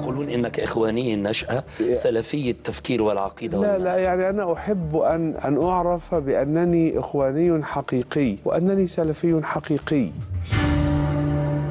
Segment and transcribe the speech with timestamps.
[0.00, 3.78] يقولون إنك إخواني النشأة سلفي التفكير والعقيدة لا.
[3.78, 10.10] لا يعني أنا أحب أن أن أعرف بأنني إخواني حقيقي وأنني سلفي حقيقي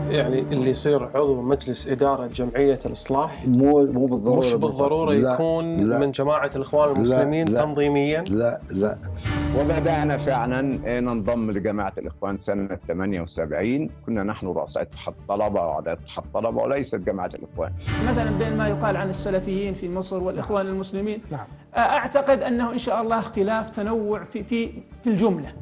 [0.10, 3.48] يعني اللي يصير عضو مجلس إدارة جمعية الإصلاح.
[3.48, 6.00] مو مو بالضرورة مش بالضرورة لا، يكون لا.
[6.00, 7.62] من جماعة الإخوان المسلمين لا.
[7.66, 8.22] تنظيميا.
[8.28, 8.98] لا لا.
[9.60, 10.62] وبدأنا فعلا
[11.00, 17.31] ننضم لجماعة الإخوان سنة 78 كنا نحن رؤساء اتحاد الطلبة وأعضاء اتحاد الطلبة وليست جماعة
[17.34, 17.72] الإخوان.
[18.09, 21.48] مثلا بين ما يقال عن السلفيين في مصر والإخوان المسلمين نعم.
[21.78, 24.70] أعتقد أنه إن شاء الله اختلاف تنوع في في
[25.03, 25.53] في الجملة.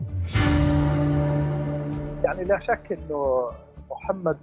[2.23, 3.43] يعني لا شك إنه
[3.93, 4.37] محمد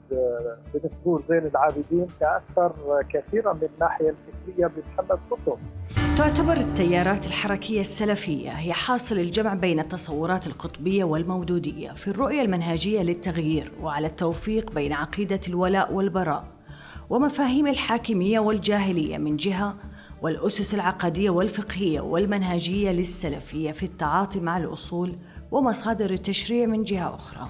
[0.74, 2.72] بن سرور زين العابدين تاثر
[3.08, 5.58] كثيرا من الناحية الفكرية بمحمد قطب.
[6.18, 13.72] تعتبر التيارات الحركية السلفية هي حاصل الجمع بين التصورات القطبية والمودودية في الرؤية المنهجية للتغيير
[13.82, 16.44] وعلى التوفيق بين عقيدة الولاء والبراء
[17.10, 19.76] ومفاهيم الحاكمية والجاهلية من جهة
[20.22, 25.16] والأسس العقدية والفقهية والمنهجية للسلفية في التعاطي مع الأصول
[25.50, 27.48] ومصادر التشريع من جهة أخرى.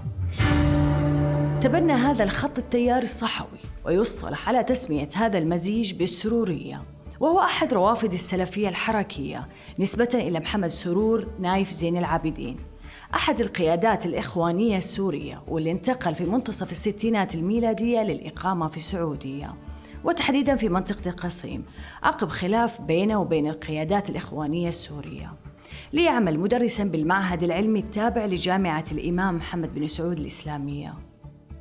[1.61, 6.83] تبنى هذا الخط التيار الصحوي ويصطلح على تسمية هذا المزيج بالسرورية
[7.21, 12.57] وهو أحد روافد السلفية الحركية نسبة إلى محمد سرور نايف زين العابدين.
[13.15, 19.55] أحد القيادات الإخوانية السورية واللي انتقل في منتصف الستينات الميلادية للإقامة في السعودية
[20.05, 21.65] وتحديدا في منطقة القصيم
[22.03, 25.33] عقب خلاف بينه وبين القيادات الإخوانية السورية.
[25.93, 31.10] ليعمل مدرسا بالمعهد العلمي التابع لجامعة الإمام محمد بن سعود الإسلامية.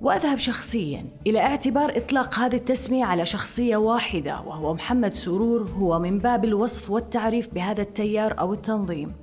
[0.02, 6.20] وأذهب شخصيا إلى اعتبار إطلاق هذه التسمية على شخصية واحدة وهو محمد سرور هو من
[6.20, 9.14] باب الوصف والتعريف بهذا التيار أو التنظيم.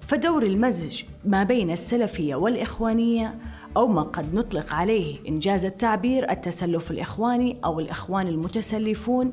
[0.00, 3.38] فدور المزج ما بين السلفية والإخوانية
[3.76, 9.32] أو ما قد نطلق عليه إنجاز التعبير التسلف الإخواني أو الإخوان المتسلفون.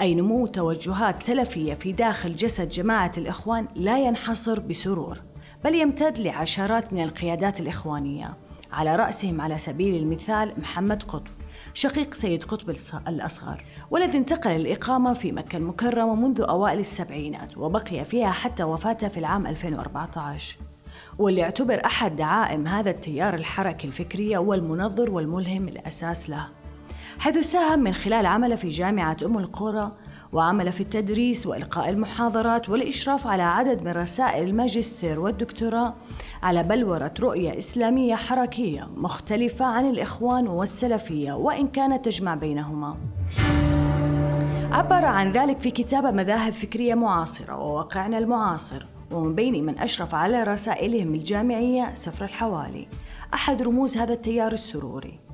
[0.00, 5.22] أي نمو توجهات سلفية في داخل جسد جماعة الإخوان لا ينحصر بسرور
[5.64, 8.45] بل يمتد لعشرات من القيادات الإخوانية.
[8.72, 11.32] على رأسهم على سبيل المثال محمد قطب
[11.74, 12.76] شقيق سيد قطب
[13.08, 19.20] الأصغر والذي انتقل للإقامة في مكة المكرمة منذ أوائل السبعينات وبقي فيها حتى وفاته في
[19.20, 20.56] العام 2014
[21.18, 26.48] واللي يعتبر أحد دعائم هذا التيار الحركي الفكرية والمنظر والملهم الأساس له.
[27.18, 29.90] حيث ساهم من خلال عمله في جامعة أم القرى
[30.32, 35.94] وعمل في التدريس وإلقاء المحاضرات والإشراف على عدد من رسائل الماجستير والدكتوراه.
[36.42, 42.96] على بلورة رؤية إسلامية حركية مختلفة عن الإخوان والسلفية وإن كانت تجمع بينهما.
[44.72, 50.42] عبر عن ذلك في كتاب مذاهب فكرية معاصرة وواقعنا المعاصر ومن بين من أشرف على
[50.42, 52.88] رسائلهم الجامعية سفر الحوالي.
[53.34, 55.25] أحد رموز هذا التيار السروري.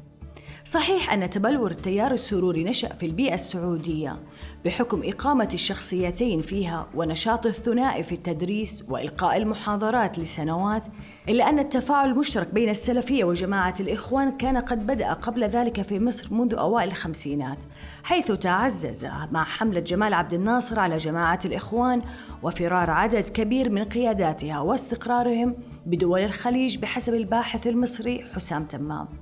[0.65, 4.17] صحيح أن تبلور التيار السروري نشأ في البيئة السعودية
[4.65, 10.87] بحكم إقامة الشخصيتين فيها ونشاط الثنائي في التدريس وإلقاء المحاضرات لسنوات
[11.29, 16.35] إلا أن التفاعل المشترك بين السلفية وجماعة الإخوان كان قد بدأ قبل ذلك في مصر
[16.35, 17.59] منذ أوائل الخمسينات
[18.03, 22.03] حيث تعزز مع حملة جمال عبد الناصر على جماعة الإخوان
[22.43, 25.57] وفرار عدد كبير من قياداتها واستقرارهم
[25.87, 29.22] بدول الخليج بحسب الباحث المصري حسام تمام.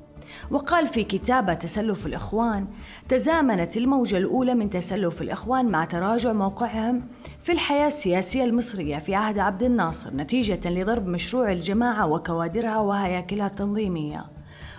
[0.51, 2.67] وقال في كتابة تسلف الإخوان
[3.09, 7.03] تزامنت الموجة الأولى من تسلف الإخوان مع تراجع موقعهم
[7.43, 14.27] في الحياة السياسية المصرية في عهد عبد الناصر نتيجة لضرب مشروع الجماعة وكوادرها وهياكلها التنظيمية.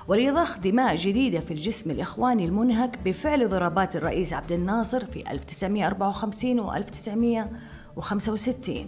[0.07, 6.73] ولضخ دماء جديدة في الجسم الإخواني المنهك بفعل ضربات الرئيس عبد الناصر في 1954 و
[6.73, 8.87] 1965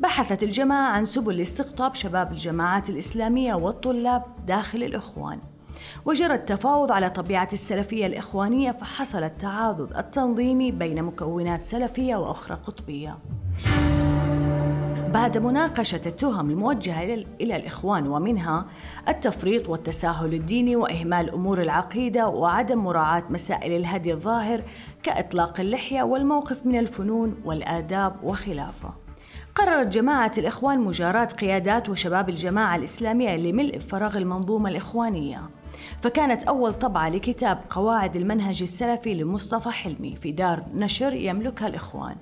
[0.00, 5.38] بحثت الجماعة عن سبل لاستقطاب شباب الجماعات الإسلامية والطلاب داخل الإخوان.
[6.04, 13.18] وجرى التفاوض على طبيعة السلفية الإخوانية فحصل التعاضد التنظيمي بين مكونات سلفية وأخرى قطبية.
[15.14, 18.64] بعد مناقشة التهم الموجهة إلى- الإخوان ومنها
[19.08, 24.62] التفريط والتساهل الديني وإهمال أمور العقيدة وعدم مراعاة مسائل الهدي الظاهر
[25.02, 28.90] كإطلاق اللحية والموقف من الفنون والآداب وخلافة.
[29.54, 35.40] قررت جماعة الإخوان مجاراة قيادات وشباب الجماعة الإسلامية لملء فراغ المنظومة الإخوانية.
[36.00, 42.16] فكانت أول طبعة لكتاب قواعد المنهج السلفي لمصطفى حلمي في دار نشر يملكها الإخوان.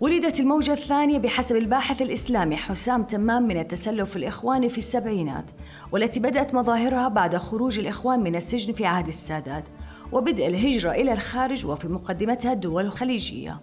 [0.00, 5.44] ولدت الموجة الثانية بحسب الباحث الإسلامي حسام تمام من التسلف الإخواني في السبعينات
[5.92, 9.64] والتي بدأت مظاهرها بعد خروج الإخوان من السجن في عهد السادات
[10.12, 13.60] وبدء الهجرة إلى الخارج وفي مقدمتها الدول الخليجية.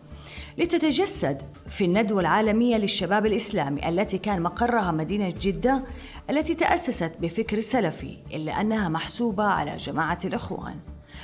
[0.57, 5.83] لتتجسد في الندوة العالمية للشباب الإسلامي التي كان مقرها مدينة جدة
[6.29, 10.75] التي تأسست بفكر سلفي إلا أنها محسوبة على جماعة الإخوان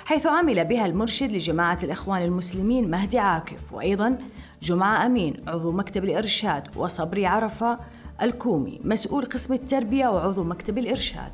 [0.06, 4.18] حيث عمل بها المرشد لجماعة الإخوان المسلمين مهدي عاكف وأيضا
[4.62, 7.80] جمعة أمين عضو مكتب الإرشاد وصبري عرفة
[8.22, 11.31] الكومي مسؤول قسم التربية وعضو مكتب الإرشاد.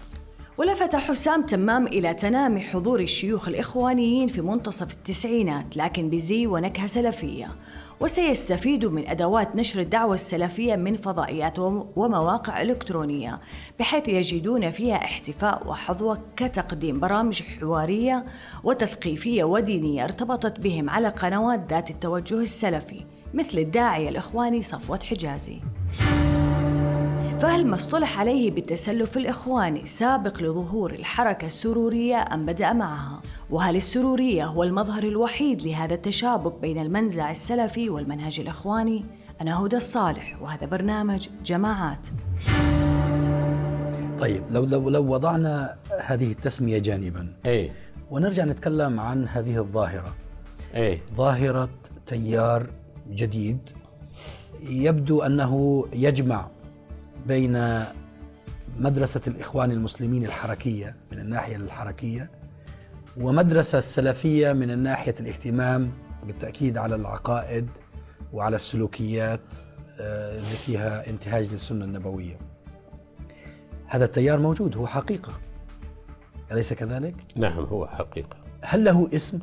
[0.57, 7.55] ولفت حسام تمام إلى تنامي حضور الشيوخ الإخوانيين في منتصف التسعينات لكن بزي ونكهة سلفية.
[7.99, 11.59] وسيستفيد من أدوات نشر الدعوة السلفية من فضائيات
[11.95, 13.39] ومواقع إلكترونية
[13.79, 18.25] بحيث يجدون فيها احتفاء وحظوة كتقديم برامج حوارية
[18.63, 25.59] وتثقيفية ودينية ارتبطت بهم على قنوات ذات التوجه السلفي مثل الداعية الإخواني صفوة حجازي
[27.39, 34.45] فهل ما اصطلح عليه بالتسلف الإخواني سابق لظهور الحركة السرورية أم بدأ معها؟ وهل السرورية
[34.45, 39.05] هو المظهر الوحيد لهذا التشابك بين المنزع السلفي والمنهج الإخواني؟
[39.41, 42.07] أنا هدى الصالح وهذا برنامج جماعات.
[44.19, 47.71] طيب لو لو لو وضعنا هذه التسمية جانبا إيه.
[48.11, 50.15] ونرجع نتكلم عن هذه الظاهرة.
[50.75, 51.01] إيه.
[51.15, 51.69] ظاهرة
[52.05, 52.69] تيار
[53.09, 53.69] جديد
[54.69, 56.47] يبدو أنه يجمع
[57.27, 57.83] بين
[58.79, 62.36] مدرسة الإخوان المسلمين الحركية من الناحية الحركية
[63.19, 65.91] ومدرسة السلفية من الناحية الاهتمام
[66.23, 67.69] بالتأكيد على العقائد
[68.33, 69.53] وعلى السلوكيات
[69.99, 72.39] آه، اللي فيها انتهاج للسنة النبوية
[73.87, 75.33] هذا التيار موجود هو حقيقة
[76.51, 79.39] أليس كذلك؟ نعم هو حقيقة هل له اسم؟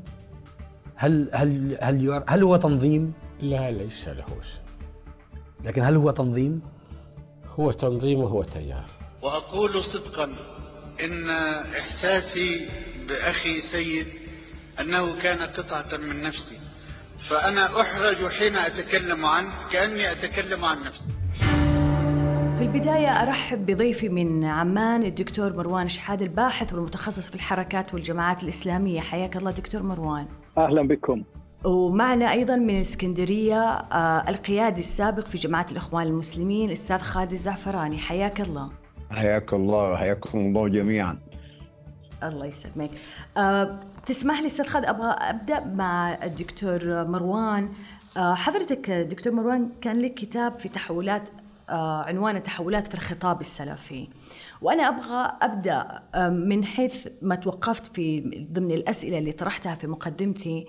[0.97, 4.61] هل هل هل يعر- هل هو تنظيم؟ لا ليس له اسم
[5.65, 6.63] لكن هل هو تنظيم؟
[7.47, 8.85] هو تنظيم وهو تيار
[9.23, 10.25] وأقول صدقا
[11.05, 11.31] إن
[11.81, 12.69] إحساسي
[13.09, 14.07] بأخي سيد
[14.81, 16.59] أنه كان قطعة من نفسي.
[17.31, 21.05] فأنا أحرج حين أتكلم عنه كأني أتكلم عن نفسي.
[22.59, 29.01] في البداية أرحب بضيفي من عمان الدكتور مروان شحاد الباحث والمتخصص في الحركات والجماعات الإسلامية.
[29.01, 30.27] حياك الله دكتور مروان.
[30.59, 31.23] أهلا بكم.
[31.65, 37.99] ومعنا أيضا من الإسكندرية آه، القيادي السابق في جماعة الإخوان المسلمين الأستاذ خالد الزعفراني.
[37.99, 38.71] حياك الله.
[39.11, 41.19] حياك الله وحياكم الله جميعا.
[42.23, 42.91] الله يسلمك.
[43.37, 47.69] أه تسمح لي أستاذ خالد أبغى أبدأ مع الدكتور مروان.
[48.17, 51.23] أه حضرتك دكتور مروان كان لك كتاب في تحولات
[51.71, 54.09] أه عنوانه تحولات في الخطاب السلفي.
[54.63, 58.21] وأنا أبغى أبدأ من حيث ما توقفت في
[58.53, 60.67] ضمن الأسئلة اللي طرحتها في مقدمتي.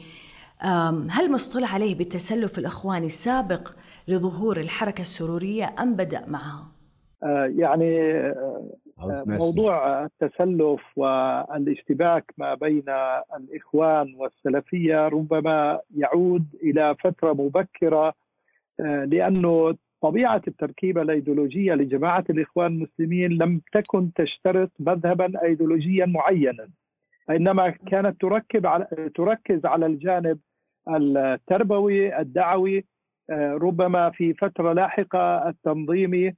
[1.10, 3.72] هل مصطلح عليه بالتسلف الإخواني سابق
[4.08, 6.68] لظهور الحركة السرورية أم بدأ معها؟
[7.24, 8.70] آه، يعني آه، آه،
[9.26, 12.84] موضوع التسلف والاشتباك ما بين
[13.38, 18.14] الإخوان والسلفية ربما يعود إلى فترة مبكرة
[18.80, 26.70] آه، لأنه طبيعة التركيبة الأيديولوجية لجماعة الإخوان المسلمين لم تكن تشترط مذهبا ايديولوجيا معينا
[27.30, 30.40] انما كانت تركب على تركز على الجانب
[30.90, 32.86] التربوي الدعوي
[33.30, 36.34] آه، ربما في فترة لاحقة التنظيمي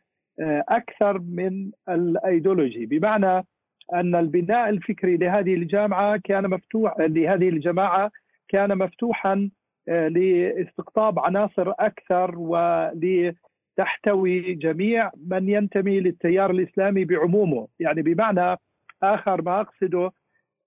[0.70, 2.86] أكثر من الأيديولوجي.
[2.86, 3.46] بمعنى
[3.94, 8.12] أن البناء الفكري لهذه الجامعة كان مفتوح لهذه الجماعة
[8.48, 9.50] كان مفتوحا
[9.90, 13.34] آه، لاستقطاب عناصر أكثر ولتحتوي
[14.54, 18.58] جميع من ينتمي للتيار الإسلامي بعمومه، يعني بمعنى
[19.04, 20.12] آخر ما أقصده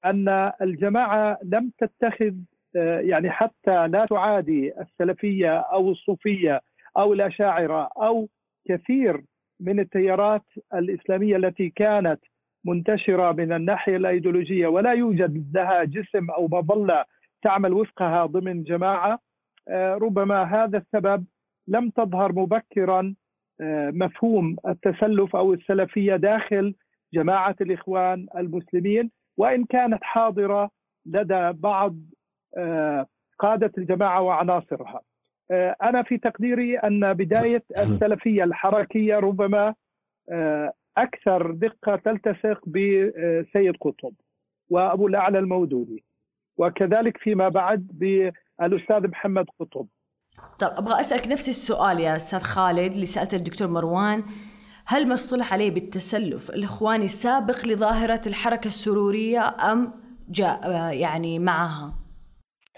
[0.05, 2.35] أن الجماعة لم تتخذ
[2.77, 6.61] آه، يعني حتى لا تعادي السلفية أو الصوفية
[6.97, 8.29] أو الأشاعرة أو
[8.69, 9.23] كثير
[9.61, 12.21] من التيارات الإسلامية التي كانت
[12.65, 17.05] منتشرة من الناحية الأيديولوجية ولا يوجد لها جسم أو مظلة
[17.43, 19.19] تعمل وفقها ضمن جماعة
[19.69, 21.25] آه، ربما هذا السبب
[21.69, 23.15] لم تظهر مبكرا
[23.61, 26.75] آه، مفهوم التسلف أو السلفية داخل
[27.15, 30.71] جماعة الإخوان المسلمين وإن كانت حاضرة
[31.07, 31.97] لدى بعض
[32.57, 33.07] آه،
[33.39, 35.01] قادة الجماعة وعناصرها.
[35.51, 39.75] آه، أنا في تقديري أن بداية السلفية الحركية ربما
[40.31, 44.13] آه، أكثر دقة تلتصق بسيد قطب
[44.71, 46.05] وأبو الأعلى المودودي
[46.57, 49.87] وكذلك فيما بعد بالأستاذ محمد قطب.
[50.59, 54.23] طب أبغى أسألك نفس السؤال يا أستاذ خالد اللي سألته الدكتور مروان.
[54.87, 59.93] هل ما اصطلح عليه بالتسلف الاخواني السابق لظاهرة الحركة السرورية أم
[60.29, 62.00] جاء آه، يعني معها؟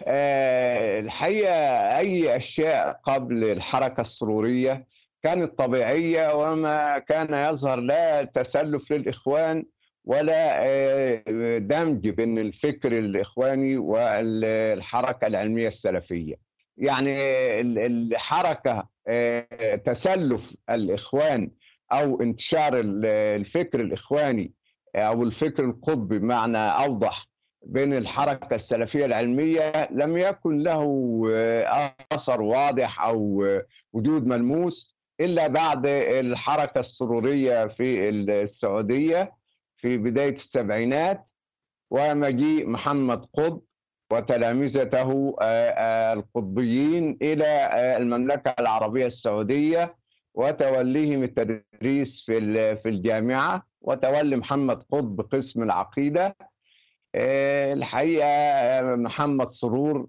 [0.06, 1.54] آه، الحقيقة
[1.99, 4.87] أي أشياء قبل الحركة السرورية
[5.23, 9.64] كانت طبيعية وما كان يظهر لا تسلف للإخوان
[10.04, 11.23] ولا آه،
[11.59, 16.35] دمج بين الفكر الإخواني والحركة العلمية السلفية.
[16.78, 17.12] يعني
[17.61, 19.47] ال- الحركة آه،
[19.87, 20.40] تسلف
[20.71, 21.50] الإخوان
[21.92, 24.52] أو انتشار ال- الفكر الإخواني
[24.97, 27.28] أو الفكر القطبي بمعنى أوضح
[27.64, 30.83] بين الحركة السلفية العلمية لم يكن له
[32.12, 33.47] أثر واضح أو
[33.92, 39.33] وجود ملموس إلا بعد الحركة السرورية في السعودية
[39.76, 41.26] في بداية السبعينات
[41.90, 43.61] ومجيء محمد قطب
[44.12, 45.37] وتلامذته
[46.12, 49.95] القطبيين إلى المملكة العربية السعودية
[50.35, 56.37] وتوليهم التدريس في في الجامعة وتولي محمد قطب قسم العقيدة
[57.14, 60.07] الحقيقة محمد سرور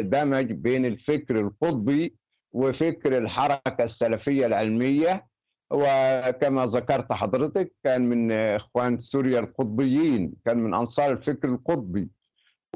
[0.00, 2.14] دمج بين الفكر القطبي
[2.52, 5.32] وفكر الحركة السلفية العلمية.
[5.70, 12.08] وكما ذكرت حضرتك كان من إخوان سوريا القطبيين كان من أنصار الفكر القطبي.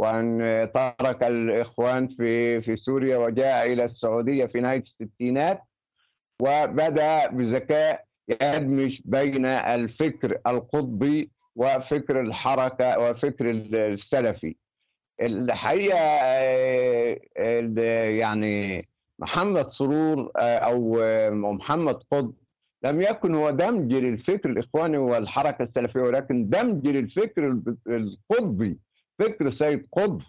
[0.00, 0.38] وأن
[0.74, 5.62] ترك الإخوان في في سوريا وجاء إلى السعودية في نهاية الستينات.
[6.42, 14.56] وبدأ بذكاء يدمج بين الفكر القطبي وفكر الحركة وفكر السلفي.
[15.20, 15.98] الحقيقة
[18.20, 20.96] يعني محمد سرور أو
[21.30, 22.32] محمد قطب
[22.84, 28.78] لم يكن هو دمج للفكر الإخواني والحركة السلفية ولكن دمج للفكر القطبي
[29.18, 30.20] فكر سيد قطب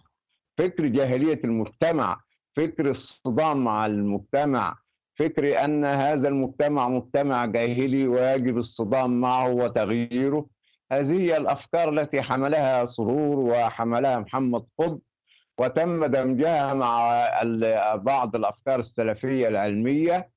[0.58, 2.22] فكر جاهلية المجتمع
[2.58, 4.78] فكر الصدام مع المجتمع
[5.20, 10.46] فكر أن هذا المجتمع مجتمع جاهلي ويجب الصدام معه وتغييره.
[10.92, 15.00] هذه الأفكار التي حملها سرور وحملها محمد قطب
[15.60, 17.28] وتم دمجها مع
[17.96, 20.30] بعض الأفكار السلفية العلمية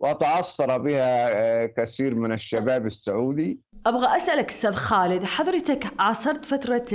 [0.00, 3.58] وتأثر بها كثير من الشباب السعودي.
[3.86, 6.86] أبغى أسألك أستاذ خالد حضرتك عاصرت فترة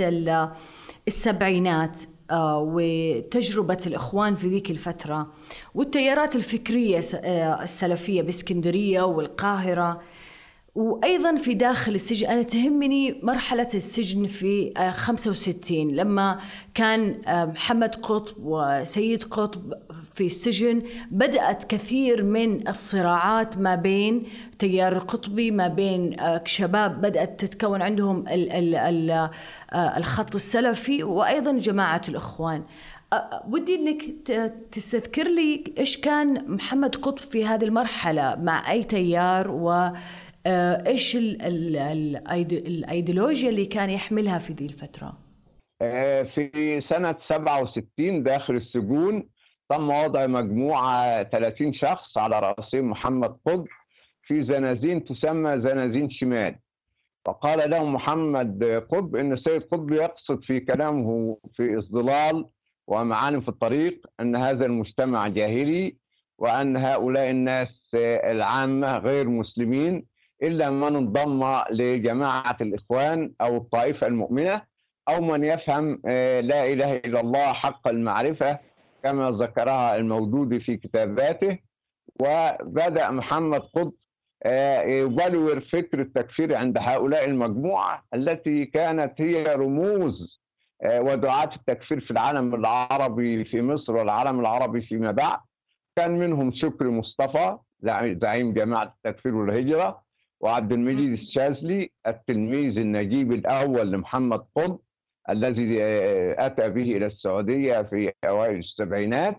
[1.08, 2.00] السبعينات
[2.34, 5.34] وتجربة الإخوان في ذيك الفترة
[5.76, 6.98] والتيارات الفكرية
[7.64, 10.02] السلفية بإسكندرية والقاهرة.
[10.76, 16.40] وأيضا في داخل السجن أنا تهمني مرحلة السجن في 65 لما
[16.74, 19.74] كان محمد قطب وسيد قطب
[20.14, 24.24] في السجن بدأت كثير من الصراعات ما بين
[24.60, 28.24] تيار القطبي ما بين شباب بدأت تتكون عندهم
[29.74, 32.64] الخط السلفي وأيضا جماعة الإخوان.
[33.48, 34.04] ودي إنك
[34.72, 39.92] تستذكر لي إيش كان محمد قطب في هذه المرحلة مع أي تيار و
[40.46, 45.18] إيش الأيديولوجيا اللي كان يحملها في ذي الفترة؟
[46.36, 49.24] في سنة 67 داخل السجون
[49.70, 53.66] تم وضع مجموعة 30 شخص على رأسهم محمد قطب
[54.28, 56.56] في زنازين تسمى زنازين شمال
[57.26, 62.46] فقال لهم محمد قطب إن السيد قطب يقصد في كلامه في الظلال
[62.88, 65.96] ومعالم في الطريق أن هذا المجتمع جاهلي
[66.38, 70.11] وأن هؤلاء الناس العامة غير مسلمين
[70.44, 74.62] إلا من انضم لجماعة الإخوان أو الطائفة المؤمنة
[75.10, 76.02] أو من يفهم
[76.52, 78.60] لا إله إلا الله حق المعرفة
[79.04, 81.58] كما ذكرها المودودي في كتاباته.
[82.22, 83.92] وبدأ محمد قطب
[84.86, 90.42] يبلور فكر التكفير عند هؤلاء المجموعة التي كانت هي رموز
[90.86, 95.40] ودعاة التكفير في العالم العربي في مصر والعالم العربي فيما بعد.
[95.96, 97.58] كان منهم شكري مصطفى
[98.22, 100.02] زعيم جماعة التكفير والهجرة.
[100.42, 104.80] وعبد المجيد الشاذلي التلميذ النجيب الأول لمحمد قطب
[105.30, 105.80] الذي
[106.40, 109.38] أتى به إلى السعودية في أوائل السبعينات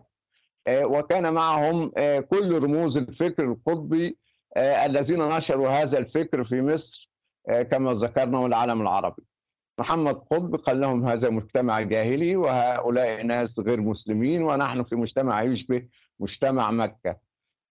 [0.70, 1.88] وكان معهم
[2.30, 4.16] كل رموز الفكر القطبي
[4.56, 7.10] الذين نشروا هذا الفكر في مصر
[7.70, 9.22] كما ذكرنا والعالم العربي.
[9.80, 15.82] محمد قطب قال لهم هذا مجتمع جاهلي وهؤلاء ناس غير مسلمين ونحن في مجتمع يشبه
[16.20, 17.16] مجتمع مكة.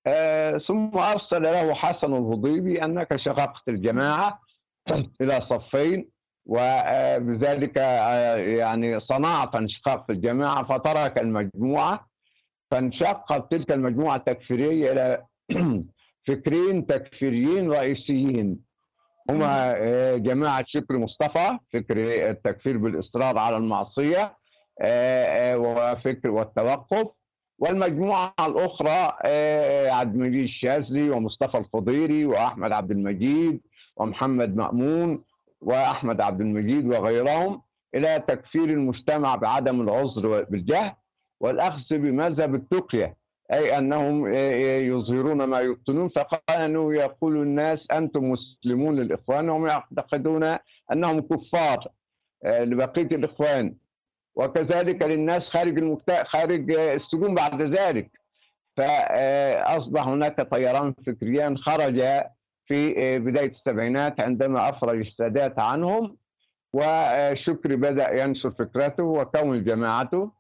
[0.07, 4.39] آه ثم أرسل له حسن الهضيبي أنك شققت الجماعة
[5.21, 6.09] إلى صفين
[6.45, 12.07] وبذلك آه يعني صنعت انشقاق في الجماعة فترك المجموعة
[12.71, 15.25] فانشقت تلك المجموعة التكفيرية إلى
[16.27, 18.71] فكرين تكفيريين رئيسيين.
[19.29, 19.73] هما
[20.17, 21.97] جماعة شكر مصطفى فكر
[22.29, 24.37] التكفير بالإصرار على المعصية
[25.55, 27.07] وفكر والتوقف
[27.61, 29.13] والمجموعة الأخرى
[29.91, 33.61] عبد المجيد الشاذلي ومصطفى الخضيري وأحمد عبد المجيد
[33.97, 35.23] ومحمد مأمون
[35.61, 37.61] وأحمد عبد المجيد وغيرهم
[37.95, 40.91] إلى تكفير المجتمع بعدم العذر بالجهل
[41.39, 43.15] والأخذ بمذهب التقية
[43.53, 44.33] أي أنهم
[44.93, 50.55] يظهرون ما يبطنون فكانوا يقول الناس أنتم مسلمون للإخوان وهم يعتقدون
[50.91, 51.87] أنهم كفار
[52.45, 53.75] لبقية الإخوان.
[54.35, 56.23] وكذلك للناس خارج المكت...
[56.27, 58.11] خارج السجون بعد ذلك.
[58.77, 62.01] فأصبح هناك طيران فكريان خرج
[62.67, 66.17] في بداية السبعينات عندما أفرج السادات عنهم
[66.73, 70.31] وشكري بدأ ينشر فكرته وكون جماعته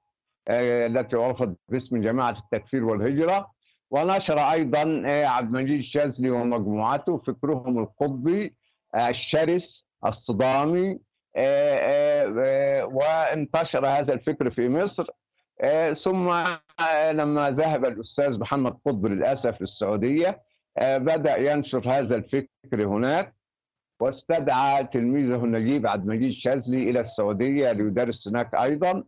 [0.49, 3.51] التي عرفت باسم جماعة التكفير والهجرة.
[3.91, 8.53] ونشر أيضا عبد المجيد الشاذلي ومجموعته فكرهم القطبي
[8.95, 10.99] الشرس الصدامي
[12.85, 15.05] وانتشر هذا الفكر في مصر.
[16.03, 16.25] ثم
[17.11, 20.41] لما ذهب الأستاذ محمد قطب للأسف للسعودية
[20.81, 23.33] بدأ ينشر هذا الفكر هناك
[23.99, 29.03] واستدعى تلميذه نجيب عبد المجيد الشاذلي إلى السعودية ليدرس هناك أيضا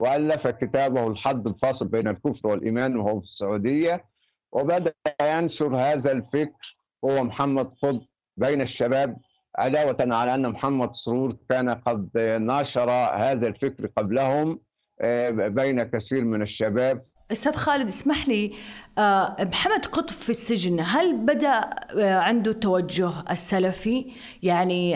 [0.00, 4.04] وألف كتابه الحد الفاصل بين الكفر والإيمان وهو في السعودية.
[4.52, 8.00] وبدأ ينشر هذا الفكر هو محمد خض
[8.36, 9.16] بين الشباب
[9.58, 14.60] علاوه على أن محمد سرور كان قد نشر هذا الفكر قبلهم
[15.00, 18.52] آه، بين كثير من الشباب أستاذ خالد اسمح لي
[18.98, 24.90] آه، محمد قطب في السجن هل بدأ آه، عنده توجه السلفي يعني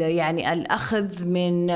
[0.00, 1.70] يعني الأخذ من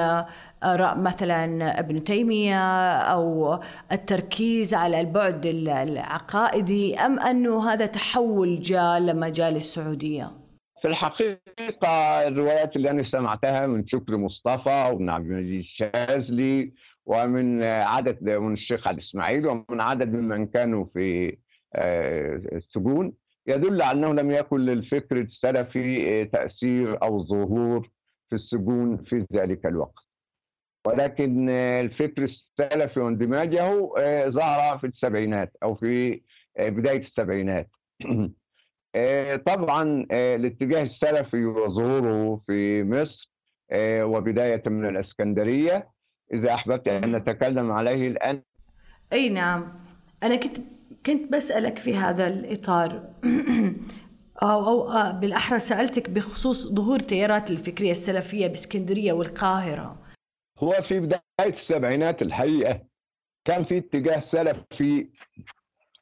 [0.64, 3.58] آراء مثلا ابن تيمية أو
[3.92, 10.43] التركيز على البعد العقائدي أم أنه هذا تحول جاء لما جاء للسعوديه؟
[10.84, 11.88] في الحقيقة
[12.28, 16.72] الروايات اللي أنا سمعتها من شكري مصطفى ومن عبد المجيد الشاذلي
[17.06, 21.36] ومن عدد من الشيخ علي إسماعيل ومن عدد ممن كانوا في
[21.74, 23.12] آه، السجون
[23.46, 27.90] يدل على أنه لم يكن للفكر السلفي آه، تأثير أو ظهور
[28.30, 30.04] في السجون في ذلك الوقت.
[30.86, 33.90] ولكن آه، الفكر السلفي واندماجه
[34.28, 36.20] ظهر في السبعينات أو في
[36.58, 37.70] بداية السبعينات.
[39.46, 43.30] طبعا الاتجاه السلفي وظهوره في مصر
[44.02, 45.88] وبداية من الإسكندرية.
[46.32, 48.42] إذا أحببت أن نتكلم عليه الآن.
[49.12, 49.72] أي نعم.
[50.22, 50.56] أنا كنت
[51.06, 53.02] كنت بسألك في هذا الإطار.
[54.42, 59.98] أو, أو آه، بالأحرى سألتك بخصوص ظهور تيارات الفكرية السلفية بإسكندرية والقاهرة.
[60.58, 61.20] هو في بداية
[61.62, 62.80] السبعينات الحقيقة
[63.44, 65.08] كان في اتجاه سلفي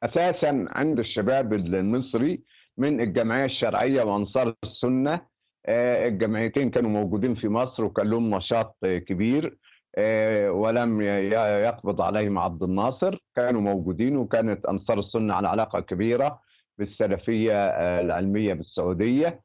[0.03, 2.43] أساسا عند الشباب المصري.
[2.77, 5.21] من الجمعية الشرعية وأنصار السنة.
[5.65, 9.57] آه، الجمعيتين كانوا موجودين في مصر وكان لهم نشاط كبير.
[9.97, 13.17] آه، ولم يقبض عليهم عبد الناصر.
[13.35, 16.39] كانوا موجودين وكانت أنصار السنة على علاقة كبيرة
[16.77, 19.43] بالسلفية آه، العلمية بالسعودية.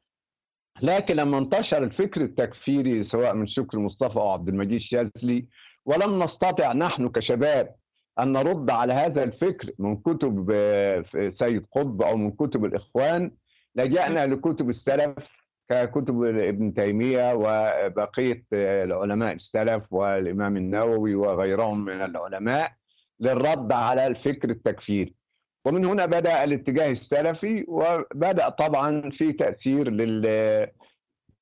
[0.82, 5.46] لكن لما انتشر الفكر التكفيري سواء من شكري مصطفى أو عبد المجيد الشاذلي
[5.86, 7.74] ولم نستطع نحن كشباب
[8.20, 11.04] أن نرد على هذا الفكر من كتب آه،
[11.38, 13.30] سيد قطب أو من كتب الإخوان.
[13.74, 15.14] لجأنا لكتب السلف
[15.70, 22.72] ككتب ابن تيمية وبقية العلماء السلف والإمام النووي وغيرهم من العلماء
[23.20, 25.14] للرد على الفكر التكفيري.
[25.64, 30.68] ومن هنا بدأ الاتجاه السلفي وبدأ طبعا في تأثير لل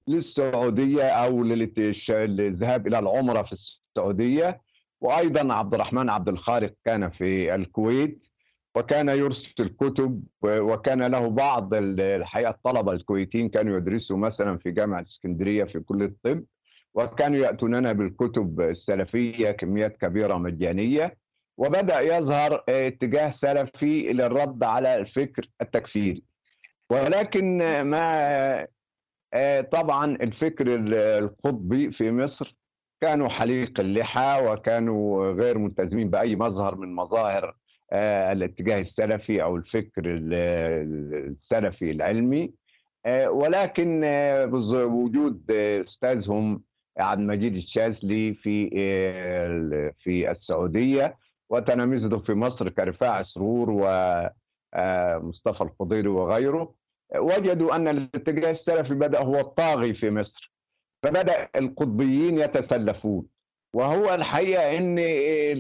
[0.09, 3.57] للسعودية أو للذهاب إلى العمرة في
[3.97, 4.66] السعودية.
[5.01, 8.23] وأيضا عبد الرحمن عبد الخالق كان في الكويت
[8.77, 15.65] وكان يرسل كتب وكان له بعض الحقيقة الطلبة الكويتيين كانوا يدرسوا مثلا في جامعة إسكندرية
[15.65, 16.45] في كليه الطب
[16.95, 21.17] وكانوا يأتوننا بالكتب السلفية كميات كبيرة مجانية
[21.59, 26.23] وبدأ يظهر اتجاه سلفي للرد على الفكر التكفيري.
[26.91, 28.67] ولكن ما
[29.73, 30.65] طبعا الفكر
[31.19, 32.57] القطبي في مصر
[33.01, 37.57] كانوا حليق اللحى وكانوا غير ملتزمين بأي مظهر من مظاهر
[37.93, 42.53] آه، الاتجاه السلفي أو الفكر السلفي العلمي.
[43.07, 45.51] آه، ولكن آه، بوجود
[45.89, 46.63] أستاذهم
[46.99, 48.71] عبد المجيد الشاذلي في
[50.05, 51.17] في السعودية
[51.51, 56.75] وتلاميذه في مصر كرفاع سرور ومصطفى الخضيري وغيره
[57.17, 60.56] وجدوا أن الاتجاه السلفي بدأ هو الطاغي في مصر.
[61.03, 63.27] فبدأ القطبيين يتسلفون.
[63.75, 64.99] وهو الحقيقة إن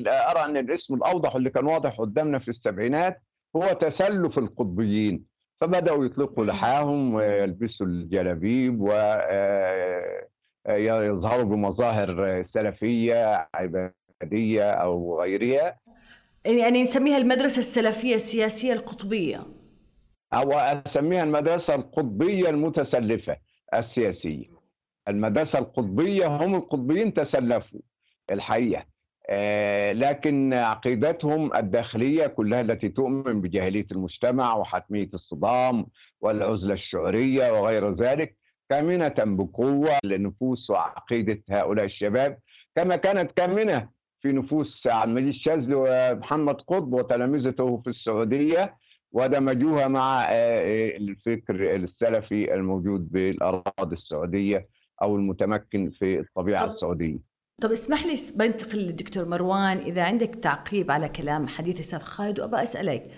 [0.09, 3.23] أرى إن الاسم الأوضح اللي كان واضح قدامنا في السبعينات
[3.57, 5.25] هو تسلف القطبيين.
[5.61, 9.51] فبدأوا يطلقوا لحاهم ويلبسوا الجلابيب ويظهروا
[11.41, 15.79] آه، بمظاهر سلفية عبادية أو غيرها.
[16.47, 19.47] يعني نسميها المدرسة السلفية السياسية القطبية.
[20.35, 23.37] أو أسميها المدرسة القطبية المتسلفة
[23.75, 24.56] السياسية.
[25.09, 27.81] المدرسة القطبية هم القطبيين تسلفوا
[28.33, 28.85] الحقيقة.
[29.29, 35.87] آه، لكن عقيدتهم الداخلية كلها التي تؤمن بجاهلية المجتمع وحتمية الصدام
[36.21, 38.37] والعزلة الشعورية وغير ذلك
[38.71, 42.39] كامنة بقوة لنفوس وعقيدة هؤلاء الشباب
[42.77, 43.89] كما كانت كامنة
[44.23, 48.77] في نفوس عبد المجيد الشاذلي ومحمد قطب وتلامذته في السعودية
[49.13, 54.69] ودمجوها مع آه، الفكر السلفي الموجود بالأراضي السعودية
[55.03, 57.19] أو المتمكن في الطبيعة السعودية.
[57.63, 62.63] طب اسمح لي بنتقل للدكتور مروان إذا عندك تعقيب على كلام حديث أستاذ خالد وابى
[62.63, 63.11] أسألك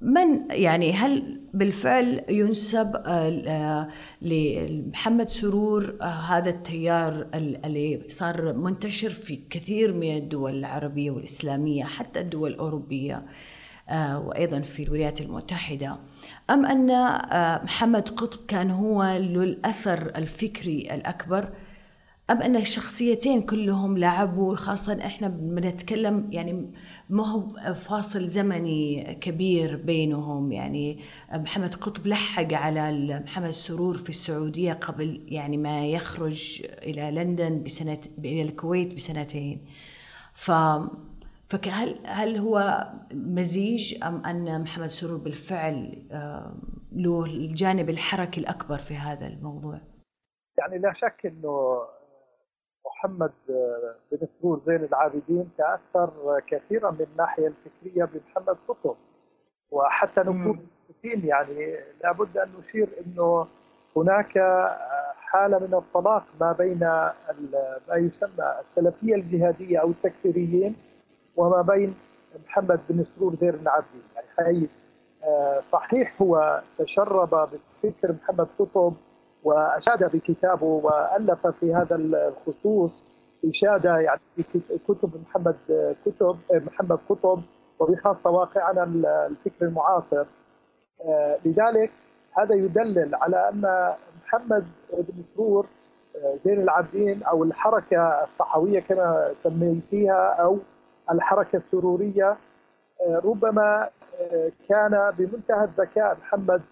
[0.00, 3.88] من يعني هل بالفعل ينسب آه،
[4.22, 12.20] لمحمد سرور آه، هذا التيار اللي صار منتشر في كثير من الدول العربية والإسلامية حتى
[12.20, 13.26] الدول الأوروبية
[13.88, 15.98] آه، وأيضا في الولايات المتحدة
[16.50, 17.18] أم أن
[17.64, 21.52] محمد قطب كان هو له الأثر الفكري الأكبر؟
[22.30, 26.72] أم أن الشخصيتين كلهم لعبوا؟ خاصة إحنا بنتكلم يعني
[27.10, 30.52] ما هو فاصل زمني كبير بينهم.
[30.52, 30.98] يعني
[31.32, 38.00] محمد قطب لحق على محمد سرور في السعودية قبل يعني ما يخرج إلى لندن بسنة
[38.18, 39.64] إلى الكويت بسنتين.
[40.34, 40.50] ف
[41.50, 46.08] فهل هل هو مزيج أم أن محمد سرور بالفعل
[46.92, 49.80] له الجانب الحركي الأكبر في هذا الموضوع؟
[50.58, 51.82] يعني لا شك إنه
[52.86, 58.96] محمد آه، بن سرور زين العابدين تأثر كثيرا من الناحية الفكرية بمحمد قطب
[59.70, 63.46] وحتى نكون متفقين يعني لابد أن نشير إنه
[63.96, 64.78] هناك آه،
[65.16, 66.78] حالة من الطلاق ما بين
[67.88, 70.76] ما يسمى السلفية الجهادية أو التكفيريين
[71.38, 71.94] وما بين
[72.46, 74.66] محمد بن سرور زين العابدين يعني هي
[75.24, 77.30] آه، صحيح هو تشرب
[77.82, 78.92] بفكر محمد قطب
[79.44, 83.02] وأشاد بكتابه وألف في هذا الخصوص
[83.44, 84.20] إشادة يعني
[84.88, 85.56] كتب محمد
[86.06, 87.40] كتب محمد قطب
[87.78, 88.82] وبخاصة واقعنا
[89.26, 90.24] الفكر المعاصر.
[91.04, 91.90] آه، لذلك
[92.32, 93.92] هذا يدلل على أن
[94.24, 95.66] محمد بن سرور
[96.16, 100.58] آه، زين العابدين أو الحركة الصحوية كما سميتيها أو
[101.12, 102.36] الحركة السرورية
[103.00, 103.88] آه، ربما
[104.68, 106.62] كان بمنتهى الذكاء محمد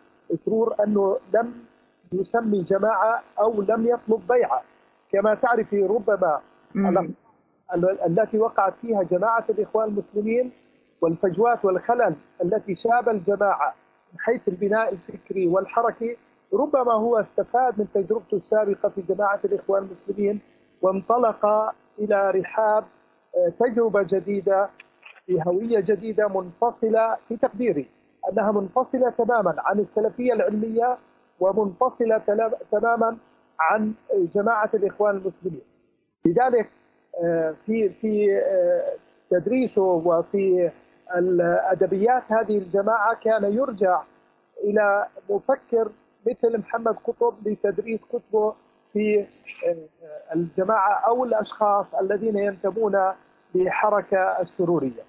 [0.44, 1.53] سرور أنه لم
[2.12, 4.62] يسمي جماعة أو لم يطلب بيعة.
[5.12, 6.40] كما تعرفي ربما
[8.07, 10.53] التي وقعت فيها جماعة الإخوان المسلمين
[11.01, 13.75] والفجوات والخلل التي شاب الجماعة
[14.12, 16.16] من حيث البناء الفكري والحركي
[16.53, 20.40] ربما هو استفاد من تجربته السابقة في جماعة الإخوان المسلمين
[20.83, 21.46] وانطلق
[21.99, 22.85] إلى رحاب
[23.59, 24.68] تجربة جديدة
[25.27, 27.87] في هوية جديدة منفصلة في تقديري.
[28.33, 30.96] أنها منفصلة تماما عن السلفية العلمية
[31.40, 32.18] ومنفصلة
[32.72, 33.16] تماما
[33.61, 33.92] عن
[34.35, 35.62] جماعة الإخوان المسلمين.
[36.27, 36.70] لذلك
[37.25, 38.96] آه، في في آه،
[39.31, 40.70] تدريسه وفي
[41.16, 44.03] الأدبيات هذه الجماعة كان يرجع
[44.64, 45.90] إلى مفكر
[46.27, 48.55] مثل محمد قطب لتدريس كتبه
[48.92, 52.92] في آه، الجماعة أو الأشخاص الذين ينتمون
[53.64, 55.03] لحركة السرورية.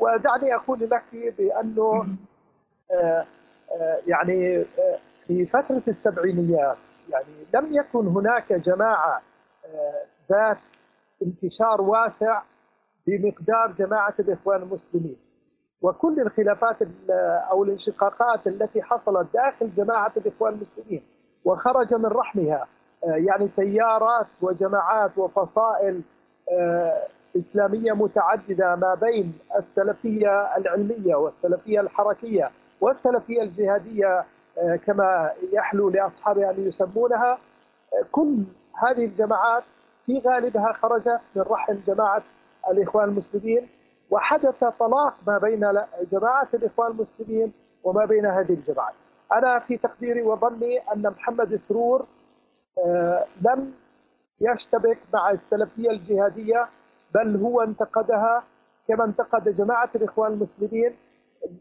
[0.00, 1.02] ودعني أقول لك
[1.38, 2.06] بأنه
[4.06, 4.64] يعني
[5.26, 6.76] في فترة السبعينيات
[7.08, 9.22] يعني لم يكن هناك جماعة
[10.30, 10.58] ذات
[11.22, 12.42] انتشار واسع
[13.06, 15.16] بمقدار جماعة الإخوان المسلمين.
[15.82, 16.76] وكل الخلافات
[17.50, 21.02] أو الانشقاقات التي حصلت داخل جماعة الإخوان المسلمين
[21.44, 22.66] وخرج من رحمها
[23.02, 26.00] يعني تيارات وجماعات وفصائل
[27.36, 34.24] إسلامية متعددة ما بين السلفية العلمية والسلفية الحركية والسلفية الجهادية
[34.58, 37.38] آه، كما يحلو لاصحابها أن يسمونها
[38.12, 38.36] كل
[38.82, 39.62] هذه الجماعات
[40.06, 42.22] في غالبها خرج من رحم جماعة
[42.70, 43.68] الإخوان المسلمين
[44.10, 45.60] وحدث طلاق ما بين
[46.12, 47.52] جماعة الإخوان المسلمين
[47.84, 48.94] وما بين هذه الجماعات.
[49.32, 52.06] أنا في تقديري وظني أن محمد سرور
[52.78, 53.72] آه، لم
[54.40, 56.64] يشتبك مع السلفية الجهادية
[57.14, 58.42] بل هو انتقدها
[58.88, 60.96] كما انتقد جماعة الإخوان المسلمين.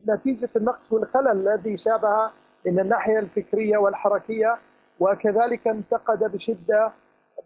[0.07, 2.31] نتيجة النقص والخلل الذي شابه
[2.65, 4.55] من الناحية الفكرية والحركية
[4.99, 6.91] وكذلك انتقد بشدة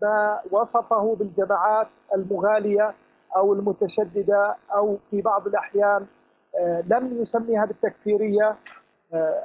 [0.02, 2.92] ما وصفه بالجماعات المغالية
[3.36, 6.06] أو المتشددة أو في بعض الأحيان
[6.60, 8.56] آه، لم يسميها بالتكفيرية
[9.14, 9.44] آه،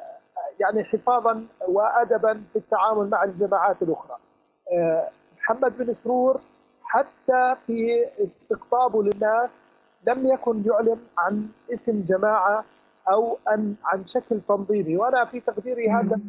[0.61, 4.17] يعني حفاظا وأدبا في التعامل مع الجماعات الأخرى.
[4.73, 6.41] آه، محمد بن سرور
[6.89, 9.61] حتى في استقطابه للناس
[10.07, 12.65] لم يكن يعلن عن اسم جماعة
[13.11, 14.97] أو ان عن شكل تنظيمي.
[14.97, 16.21] وأنا في تقديري هذا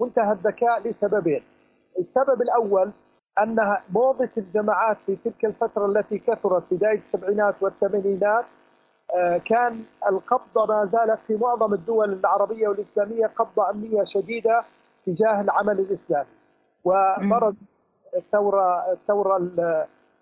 [0.00, 1.42] منتهى الذكاء لسببين.
[1.98, 2.90] السبب الأول
[3.42, 8.44] ان موضة الجماعات في تلك الفترة التي كثرت بداية السبعينات والثمانينات
[9.14, 14.62] آه، كان القبضه ما زالت في معظم الدول العربية والإسلامية قبضه أمنية شديدة
[15.06, 16.28] تجاه العمل الإسلامي.
[16.84, 17.54] وبرز
[18.16, 19.48] الثورة الثورة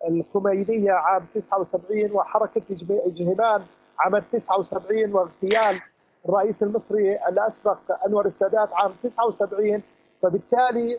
[0.09, 2.63] الخمينية عام 79 وحركة
[3.07, 3.63] جهيمان
[3.99, 5.81] عام 79 واغتيال
[6.29, 9.83] الرئيس المصري الأسبق أنور السادات عام 79
[10.23, 10.99] فبالتالي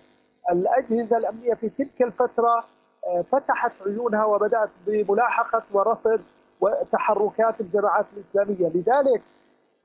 [0.52, 2.64] الأجهزة الأمنية في تلك الفترة
[3.08, 6.22] آه، فتحت عيونها وبدأت بملاحقة ورصد
[6.62, 8.68] وتحركات الجماعات الإسلامية.
[8.76, 9.22] لذلك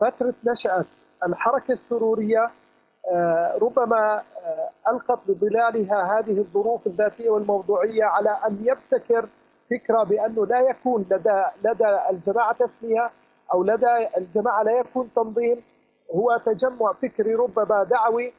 [0.01, 0.85] فترة نشأة
[1.27, 2.51] الحركة السرورية آه،
[3.63, 9.29] ربما آه، ألقت بظلالها هذه الظروف الذاتية والموضوعية على أن يبتكر
[9.71, 13.11] فكرة بأنه لا يكون لدى لدى الجماعة تسمية
[13.55, 15.63] أو لدى الجماعة لا يكون تنظيم.
[16.15, 18.33] هو تجمع فكري ربما دعوي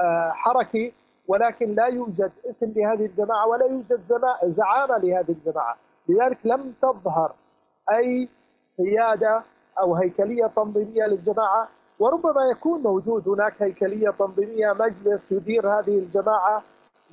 [0.00, 0.92] آه، حركي
[1.28, 4.00] ولكن لا يوجد اسم لهذه الجماعة ولا يوجد
[4.44, 5.76] زعامة لهذه الجماعة.
[6.08, 7.32] لذلك لم تظهر
[7.90, 8.28] أي
[8.78, 9.42] قيادة
[9.80, 16.62] أو هيكلية تنظيمية للجماعة وربما يكون موجود هناك هيكلية تنظيمية مجلس يدير هذه الجماعة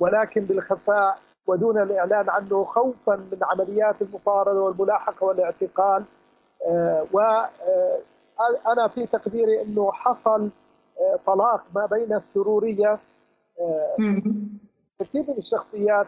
[0.00, 6.04] ولكن بالخفاء ودون الإعلان عنه خوفا من عمليات المطاردة والملاحقة والاعتقال.
[6.66, 10.50] آه، وأنا آه، في تقديري أنه حصل
[11.00, 12.98] آه، طلاق ما بين السرورية
[15.00, 16.06] كثير من الشخصيات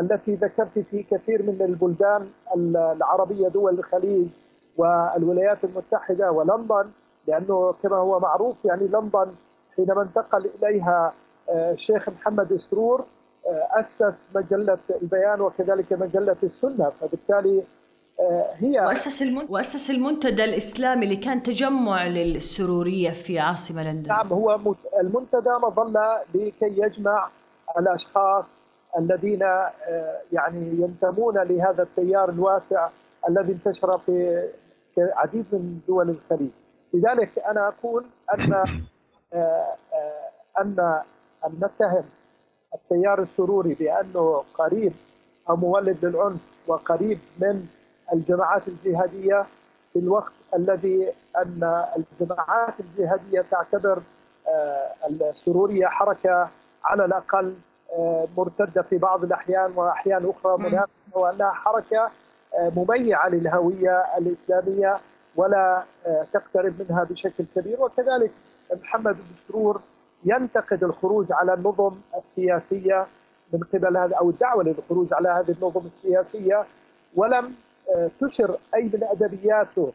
[0.00, 2.28] التي ذكرت في كثير من البلدان
[2.76, 4.28] العربية دول الخليج
[4.76, 6.90] والولايات المتحدة ولندن.
[7.26, 9.34] لأنه كما هو معروف يعني لندن
[9.76, 11.12] حينما انتقل إليها
[11.48, 13.04] الشيخ محمد سرور
[13.46, 16.90] آه، أسس مجلة البيان وكذلك مجلة السنة.
[16.90, 17.62] فبالتالي
[18.20, 24.08] آه، هي وأسس وأسس المنتدى الإسلامي اللي كان تجمع للسرورية في عاصمة لندن.
[24.08, 24.60] نعم هو
[25.00, 27.28] المنتدى مظلة لكي يجمع
[27.78, 28.54] الأشخاص
[28.98, 32.88] الذين آه، يعني ينتمون لهذا التيار الواسع
[33.28, 34.48] الذي انتشر في
[34.98, 36.50] عديد من دول الخليج.
[36.94, 38.04] لذلك أنا أقول
[38.34, 38.52] أن
[40.60, 41.00] أن
[41.46, 42.04] أن نتهم
[42.74, 44.92] التيار السروري بأنه قريب
[45.50, 47.66] أو مولد للعنف وقريب من
[48.12, 49.44] الجماعات الجهادية
[49.92, 53.98] في الوقت الذي أن الجماعات الجهادية تعتبر
[54.48, 56.48] آه، السرورية حركة
[56.84, 57.54] على الأقل
[57.98, 62.10] آه، مرتدة في بعض الأحيان وأحيان أخرى منافسة وأنها حركة
[62.58, 64.96] آه، مميعة للهوية الإسلامية
[65.36, 65.84] ولا
[66.32, 67.80] تقترب منها بشكل كبير.
[67.82, 68.30] وكذلك
[68.82, 69.16] محمد
[69.48, 69.80] سرور
[70.24, 73.06] ينتقد الخروج على النظم السياسية
[73.52, 76.64] من قبل هذا أو الدعوة للخروج على هذه النظم السياسية
[77.14, 77.54] ولم
[77.94, 79.92] آه، تشر أي من أدبياته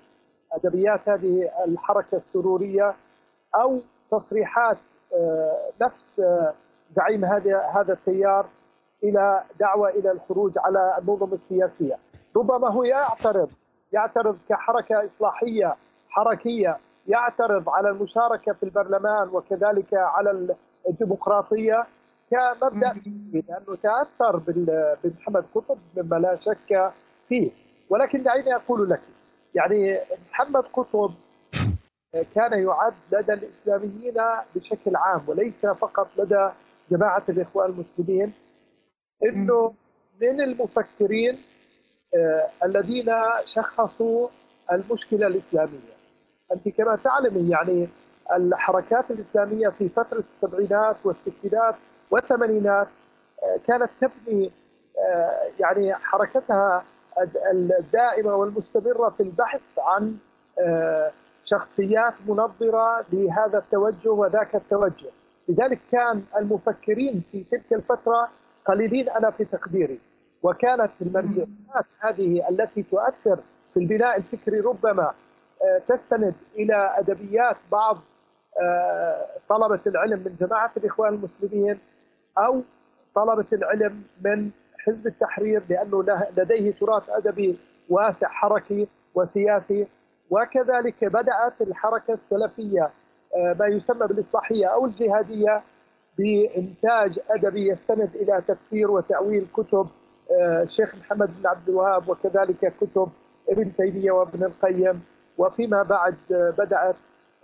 [0.51, 2.93] أدبيات هذه الحركة السرورية
[3.55, 3.79] أو
[4.11, 4.77] تصريحات
[5.13, 6.53] آه، نفس آه،
[6.91, 8.45] زعيم هذا هذا التيار
[9.03, 11.95] إلى دعوة إلى الخروج على النظم السياسية.
[12.35, 13.49] ربما هو يعترض
[13.93, 15.75] يعترض كحركة إصلاحية
[16.09, 20.55] حركية يعترض على المشاركة في البرلمان وكذلك على
[20.89, 21.83] الديمقراطية
[22.31, 22.93] كمبدأ
[23.33, 24.37] لأنه تأثر
[25.03, 26.91] بمحمد قطب مما لا شك
[27.29, 27.51] فيه.
[27.89, 29.01] ولكن دعيني أقول لك
[29.55, 29.97] يعني
[30.31, 31.13] محمد قطب
[32.35, 34.13] كان يعد لدى الإسلاميين
[34.55, 36.49] بشكل عام وليس فقط لدى
[36.91, 38.33] جماعة الإخوان المسلمين
[39.25, 39.73] إنه
[40.21, 41.37] من المفكرين
[42.63, 43.13] الذين
[43.45, 44.27] شخصوا
[44.71, 45.99] المشكلة الإسلامية.
[46.51, 47.87] أنت كما تعلمي يعني
[48.35, 51.75] الحركات الإسلامية في فترة السبعينات والستينات
[52.11, 52.87] والثمانينات
[53.43, 54.51] آه، كانت تبني
[54.99, 56.83] آه، يعني حركتها
[57.79, 60.17] الدائمة والمستمرة في البحث عن
[60.59, 61.11] آه،
[61.45, 65.09] شخصيات منظرة لهذا التوجه وذاك التوجه.
[65.49, 68.29] لذلك كان المفكرين في تلك الفترة
[68.65, 69.99] قليلين أنا في تقديري.
[70.43, 73.39] وكانت المرجعيات هذه التي تؤثر
[73.73, 75.13] في البناء الفكري ربما
[75.61, 77.97] آه، تستند إلى أدبيات بعض
[78.61, 81.79] آه، طلبة العلم من جماعة الإخوان المسلمين
[82.37, 82.61] أو
[83.15, 86.05] طلبة العلم من حزب التحرير لأنه
[86.37, 87.57] لديه تراث أدبي
[87.89, 89.87] واسع حركي وسياسي.
[90.29, 92.89] وكذلك بدأت الحركة السلفية
[93.35, 95.61] آه، ما يسمى بالإصلاحية أو الجهادية
[96.17, 99.87] بإنتاج أدبي يستند إلى تفسير وتأويل كتب
[100.31, 103.09] الشيخ محمد بن عبد الوهاب وكذلك كتب
[103.49, 105.01] ابن تيمية وابن القيم.
[105.37, 106.95] وفيما بعد بدأت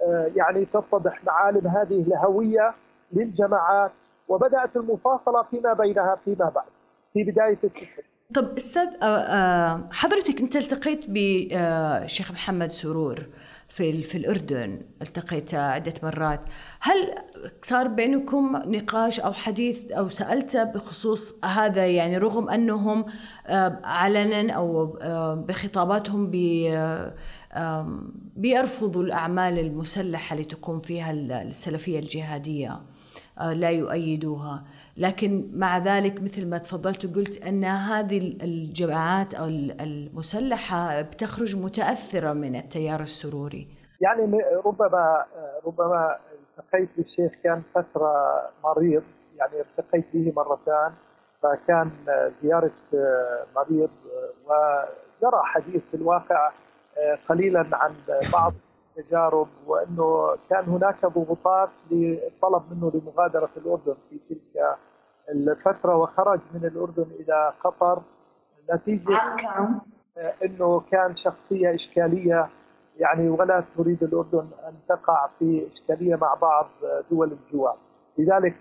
[0.02, 2.74] آه، يعني تتضح معالم هذه الهوية
[3.14, 3.92] للجماعات
[4.28, 6.68] وبدأت المفاصلة فيما بينها فيما بعد
[7.14, 13.26] في بداية التسعين طب أستاذ آه، آه، حضرتك أنت التقيت بالشيخ محمد سرور.
[13.76, 16.42] في في الأردن التقيت عدة مرات.
[16.80, 17.16] هل
[17.62, 23.06] صار بينكم نقاش أو حديث أو سالته بخصوص هذا؟ يعني رغم أنهم
[23.84, 24.86] علنا أو
[25.48, 26.32] بخطاباتهم
[28.36, 32.82] بيرفضوا الأعمال المسلحة اللي تقوم فيها السلفية الجهادية
[33.40, 34.64] آه، لا يؤيدوها.
[34.98, 42.56] لكن مع ذلك مثل ما تفضلت وقلت أن هذه الجماعات أو المسلحة بتخرج متأثرة من
[42.56, 43.68] التيار السروري.
[44.02, 45.26] يعني ربما
[45.66, 49.04] ربما التقيت بالشيخ كان فترة مريض
[49.38, 50.92] يعني التقيت به مرتان
[51.44, 51.92] فكان
[52.42, 52.72] زيارة
[53.56, 53.90] مريض
[54.46, 56.52] وجرى حديث في الواقع
[57.30, 57.92] قليلا عن
[58.34, 58.54] بعض
[58.98, 64.76] التجارب وإنه كان هناك ضغوطات للطلب منه لمغادرة الأردن في تلك
[65.30, 68.02] الفترة وخرج من الأردن إلى قطر.
[68.74, 69.20] نتيجة
[70.46, 72.48] إنه كان شخصية إشكالية
[73.00, 76.68] يعني ولا تريد الأردن أن تقع في إشكالية مع بعض
[77.12, 77.78] دول الجوار.
[78.18, 78.56] لذلك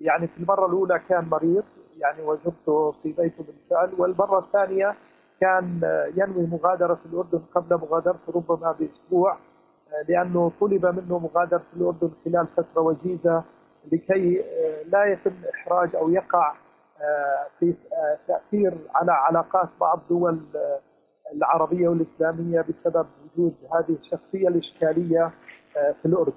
[0.00, 1.64] يعني في المرة الأولى كان مريض
[1.98, 4.94] يعني وجدته في بيته بالفعل والمرة الثانية
[5.40, 5.80] كان
[6.16, 9.36] ينوي مغادرة الأردن قبل مغادرته ربما بأسبوع
[10.08, 13.44] لأنه طلب منه مغادرة الأردن خلال فترة وجيزة
[13.92, 14.44] لكي
[14.86, 16.54] لا يتم إحراج أو يقع
[17.58, 17.74] في
[18.28, 20.40] تأثير على علاقات بعض دول
[21.32, 25.26] العربية والإسلامية بسبب وجود هذه الشخصية الإشكالية
[25.72, 26.32] في الأردن.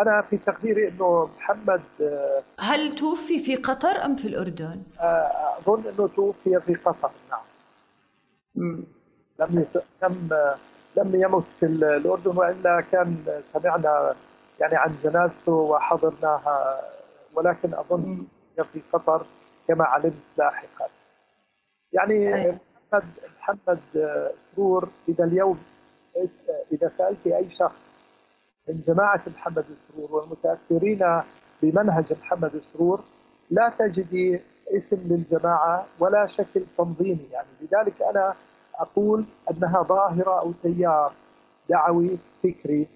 [0.00, 1.82] أنا في تقديري إنه محمد
[2.60, 4.82] هل توفي في قطر أم في الأردن؟
[5.58, 7.40] أظن إنه توفي في قطر نعم.
[8.56, 9.66] لم
[10.02, 10.30] لم
[10.96, 14.14] لم يمت في الأردن وإلا كان سمعنا
[14.60, 16.80] يعني عن جنازته وحضرناها
[17.34, 18.26] ولكن أظن
[18.72, 19.26] في قطر
[19.68, 20.86] كما علمت لاحقا.
[21.92, 22.28] يعني
[22.92, 23.04] محمد
[23.40, 23.78] محمد
[24.56, 25.58] سرور اذا اليوم
[26.72, 28.02] إذا سألت أي شخص
[28.68, 31.22] من جماعة محمد سرور والمتأثرين
[31.62, 33.04] بمنهج محمد سرور
[33.50, 37.28] لا تجدي اسم للجماعة ولا شكل تنظيمي.
[37.32, 38.34] يعني لذلك أنا
[38.74, 41.12] أقول أنها ظاهرة أو تيار
[41.70, 42.88] دعوي فكري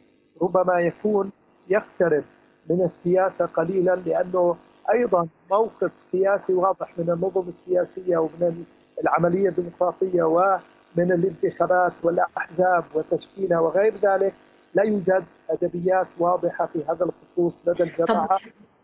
[0.42, 1.31] ربما يكون
[1.68, 2.24] يقترب
[2.70, 4.57] من السياسة قليلا لأنه
[4.92, 8.64] أيضا موقف سياسي واضح من النظم السياسية ومن
[9.02, 14.35] العملية الديمقراطية ومن الانتخابات والأحزاب وتشكيلها وغير ذلك
[14.74, 18.38] لا يوجد أدبيات واضحة في هذا الخصوص لدى الجماعة.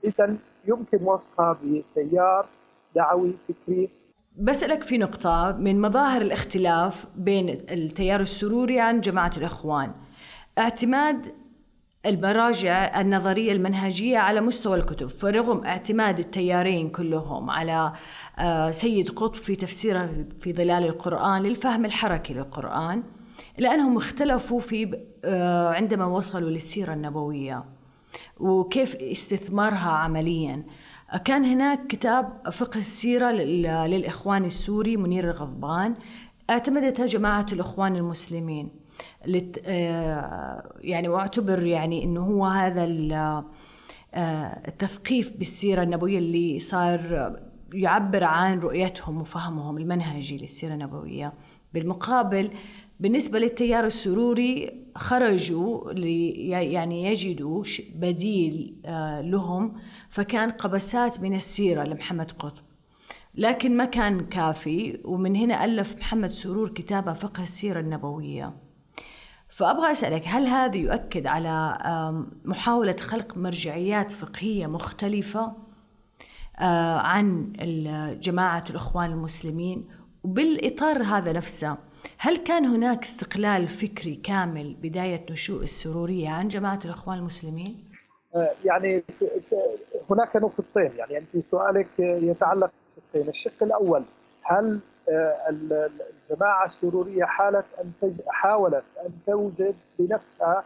[0.04, 2.46] اذا يمكن وصفها بتيار
[2.94, 3.88] دعوي فكري.
[4.36, 9.92] بسألك في نقطة من مظاهر الاختلاف بين التيار السروري عن جماعة الإخوان
[10.58, 11.32] اعتماد
[12.06, 17.92] المراجع النظرية المنهجية على مستوى الكتب فرغم اعتماد التيارين كلهم على
[18.70, 23.02] سيد قطب في تفسيره في ظلال القرآن للفهم الحركي للقرآن
[23.58, 25.00] إلا أنهم اختلفوا في
[25.76, 27.64] عندما وصلوا للسيرة النبوية
[28.40, 30.64] وكيف استثمارها عمليا.
[31.18, 33.30] كان هناك كتاب فقه السيرة
[33.86, 35.94] للإخوان السوري منير الغضبان.
[36.50, 38.70] اعتمدتها جماعة الإخوان المسلمين
[40.80, 42.84] يعني واعتبر يعني إنه هو هذا
[44.68, 47.32] التثقيف بالسيرة النبوية اللي صار
[47.72, 51.32] يعبر عن رؤيتهم وفهمهم المنهجي للسيرة النبوية.
[51.74, 52.50] بالمقابل
[53.00, 58.76] بالنسبة للتيار السروري خرجوا يعني يجدوا بديل
[59.30, 59.72] لهم
[60.08, 62.62] فكان قبسات من السيرة لمحمد قطب.
[63.34, 68.54] لكن ما كان كافي ومن هنا ألف محمد سرور كتابة فقه السيرة النبوية.
[69.48, 71.78] فأبغى أسألك هل هذا يؤكد على
[72.44, 75.52] محاولة خلق مرجعيات فقهية مختلفة
[76.98, 77.52] عن
[78.22, 79.88] جماعة الإخوان المسلمين؟
[80.24, 81.76] وبالإطار هذا نفسه
[82.18, 87.84] هل كان هناك استقلال فكري كامل بداية نشوء السرورية عن جماعة الإخوان المسلمين؟
[88.64, 89.02] يعني
[90.10, 92.70] هناك نقطتين يعني أنت سؤالك يتعلق
[93.14, 94.02] بشقين الشق الأول
[94.42, 94.80] هل
[95.50, 100.64] الجماعة السرورية حالت أن حاولت أن توجد بنفسها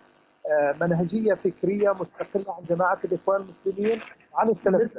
[0.80, 4.00] منهجية فكرية مستقلة عن جماعة الإخوان المسلمين
[4.34, 4.98] عن السلف.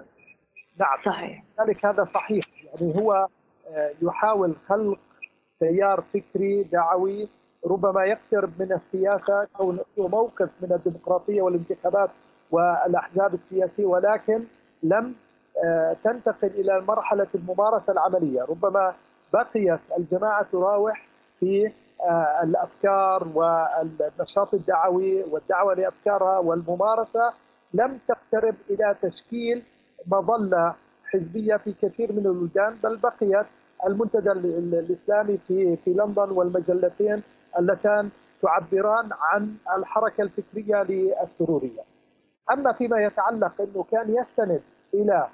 [0.80, 0.98] نعم.
[1.06, 1.44] صحيح.
[1.60, 2.46] ذلك هذا صحيح.
[2.66, 3.28] يعني هو
[4.02, 5.00] يحاول خلق
[5.60, 7.28] تيار فكري دعوي
[7.66, 12.10] ربما يقترب من السياسة أو موقف من الديمقراطية والانتخابات
[12.52, 14.44] والأحزاب السياسية ولكن
[14.84, 15.14] لم
[16.04, 18.94] تنتقل إلى مرحلة الممارسة العملية، ربما
[19.34, 21.08] بقيت الجماعة تراوح
[21.40, 21.72] في
[22.44, 27.34] الأفكار والنشاط الدعوي والدعوة لأفكارها والممارسة.
[27.74, 29.64] لم تقترب إلى تشكيل
[30.08, 30.74] مظلة
[31.06, 33.46] حزبية في كثير من البلدان بل بقيت
[33.86, 37.24] المنتدى الإسلامي في في لندن والمجلتين
[37.60, 38.10] اللتان
[38.42, 41.82] تعبران عن الحركة الفكرية للسرورية.
[42.52, 44.62] أما فيما يتعلق إنه كان يستند
[44.94, 45.28] إلى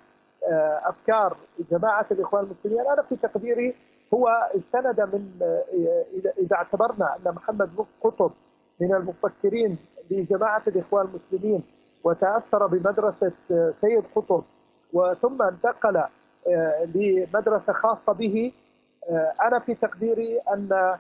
[0.84, 1.38] أفكار
[1.72, 3.74] جماعة الإخوان المسلمين أنا في تقديري
[4.14, 4.28] هو
[4.58, 5.30] استند من
[6.38, 7.70] إذا اعتبرنا أن محمد
[8.04, 8.32] قطب
[8.82, 9.78] من المفكرين
[10.12, 11.64] لجماعة الإخوان المسلمين
[12.04, 13.32] وتأثر بمدرسة
[13.72, 14.44] سيد قطب
[14.94, 16.04] وثم انتقل
[16.96, 18.52] لمدرسة خاصة به.
[19.42, 20.96] أنا في تقديري أن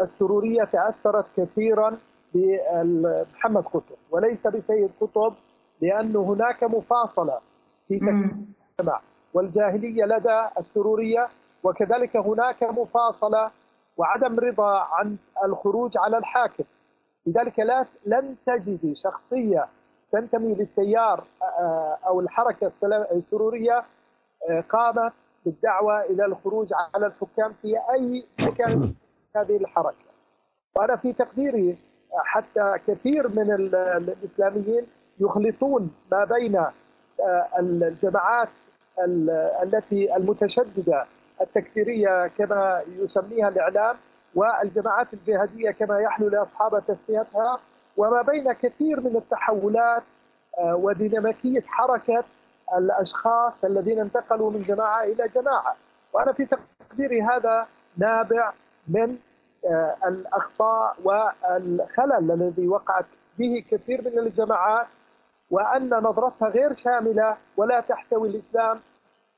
[0.00, 1.96] السرورية تأثرت كثيرا
[2.34, 5.34] بمحمد قطب وليس بسيد قطب
[5.80, 7.38] لأن هناك مفاصلة
[7.88, 9.00] في المجتمع
[9.34, 11.28] والجاهلية لدى السرورية
[11.64, 13.50] وكذلك هناك مفاصلة
[13.96, 16.64] وعدم رضا عن الخروج على الحاكم.
[17.26, 19.66] لذلك لا لن تجدي شخصية
[20.12, 22.66] تنتمي للتيار آه، أو الحركة
[23.12, 23.84] السرورية
[24.68, 25.12] قامت
[25.44, 28.94] بالدعوة إلى الخروج على الحكام في أي مكان
[29.36, 30.06] هذه الحركة.
[30.76, 31.78] وأنا في تقديري
[32.24, 34.86] حتى كثير من الإسلاميين
[35.20, 38.48] يخلطون ما بين آه، الجماعات
[39.62, 41.04] التي المتشددة
[41.40, 43.96] التكفيرية كما يسميها الإعلام
[44.34, 47.58] والجماعات الجهادية كما يحلو لأصحاب تسميتها
[47.96, 50.02] وما بين كثير من التحولات
[50.58, 52.24] آه، وديناميكية حركة
[52.78, 55.76] الأشخاص الذين انتقلوا من جماعة إلى جماعة.
[56.12, 58.52] وأنا في تقديري هذا نابع
[58.88, 59.16] من
[59.66, 63.04] آه، الأخطاء والخلل الذي وقعت
[63.38, 64.86] به كثير من الجماعات
[65.50, 68.80] وأن نظرتها غير شاملة ولا تحتوي الإسلام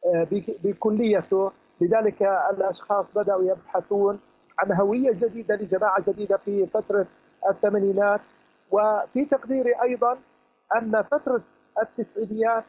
[0.07, 0.27] آه،
[0.65, 1.53] بكليته.
[1.81, 4.21] لذلك الأشخاص بدأوا يبحثون
[4.59, 7.07] عن هوية جديدة لجماعة جديدة في فترة
[7.51, 8.21] الثمانينات.
[8.71, 10.19] وفي تقديري أيضا
[10.77, 11.41] أن فترة
[11.83, 12.65] التسعينيات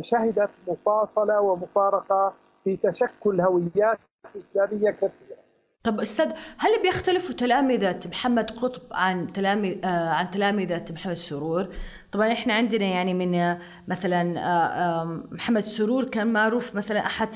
[0.00, 2.32] شهدت مفاصلة ومفارقة
[2.64, 3.98] في تشكل هويات
[4.36, 5.42] إسلامية كثيرة
[5.84, 11.68] طب أستاذ هل بيختلفوا تلامذة محمد قطب عن تلامذ آه عن تلامذة محمد سرور؟
[12.12, 13.58] طبعا إحنا عندنا يعني من آه،
[13.88, 17.30] مثلا آه محمد سرور كان معروف مثلا أحد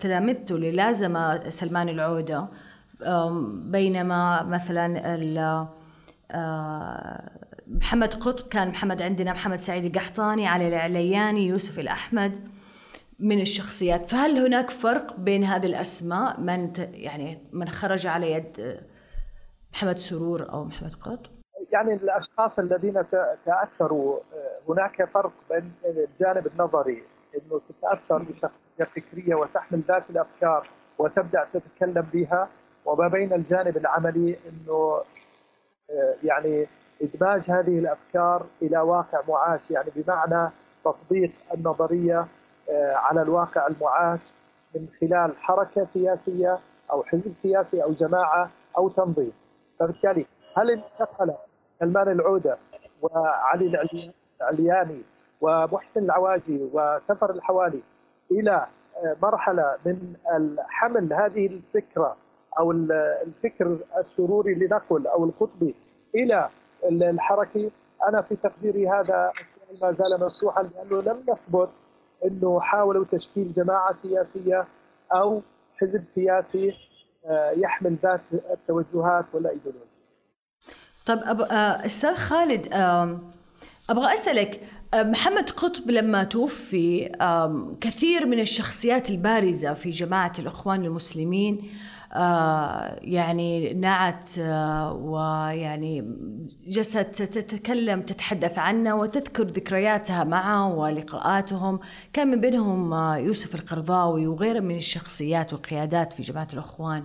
[0.00, 2.48] تلامذته اللي لازم سلمان العودة
[3.70, 5.16] بينما مثلا
[7.72, 12.48] محمد قطب كان محمد عندنا محمد سعيد القحطاني علي العلياني يوسف الأحمد
[13.18, 14.10] من الشخصيات.
[14.10, 18.80] فهل هناك فرق بين هذه الأسماء؟ من يعني من خرج على يد
[19.72, 21.30] محمد سرور أو محمد قطب
[21.72, 23.04] يعني الأشخاص الذين
[23.44, 24.18] تأثروا
[24.68, 27.02] هناك فرق بين الجانب النظري
[27.34, 30.68] أنه تتأثر بشخصية فكرية وتحمل ذات الأفكار
[30.98, 32.48] وتبدأ تتكلم بها
[32.84, 35.02] وما بين الجانب العملي أنه
[35.90, 36.66] آه، يعني
[37.02, 40.50] إدماج هذه الأفكار إلى واقع معاش يعني بمعنى
[40.84, 42.26] تطبيق النظرية
[42.70, 44.20] آه، على الواقع المعاش
[44.74, 46.58] من خلال حركة سياسية
[46.92, 49.32] أو حزب سياسي أو جماعة أو تنظيم.
[49.80, 50.26] فبالتالي
[50.56, 51.34] هل انتقل
[51.80, 52.56] سلمان العودة
[53.02, 53.82] وعلي
[54.40, 55.02] العلياني
[55.40, 57.82] ومحسن العواجي وسفر الحوالي
[58.30, 58.66] إلى
[58.96, 60.16] آه، مرحلة من
[60.68, 62.16] حمل هذه الفكرة
[62.58, 62.72] أو
[63.26, 65.74] الفكر السروري لنقل أو القطبي
[66.14, 66.48] إلى
[66.84, 67.70] الحركي
[68.08, 69.32] أنا في تقديري هذا
[69.82, 71.70] ما زال مفتوحا لأنه لم يثبت
[72.24, 74.64] إنه حاولوا تشكيل جماعة سياسية
[75.12, 75.42] أو
[75.76, 76.74] حزب سياسي
[77.26, 79.86] آه، يحمل ذات التوجهات والايديولوجيا.
[81.06, 81.40] طيب أب...
[81.40, 82.68] آه، أستاذ خالد
[83.90, 84.60] أبغى أسألك
[84.94, 87.12] آه، محمد قطب لما توفي
[87.80, 91.70] كثير من الشخصيات البارزة في جماعة الإخوان المسلمين
[93.02, 96.16] يعني نعت آه، ويعني
[96.66, 101.80] جلست تتكلم تتحدث عنه وتذكر ذكرياتها معه ولقاءاتهم
[102.12, 107.04] كان من بينهم آه، يوسف القرضاوي وغيره من الشخصيات والقيادات في جماعة الأخوان.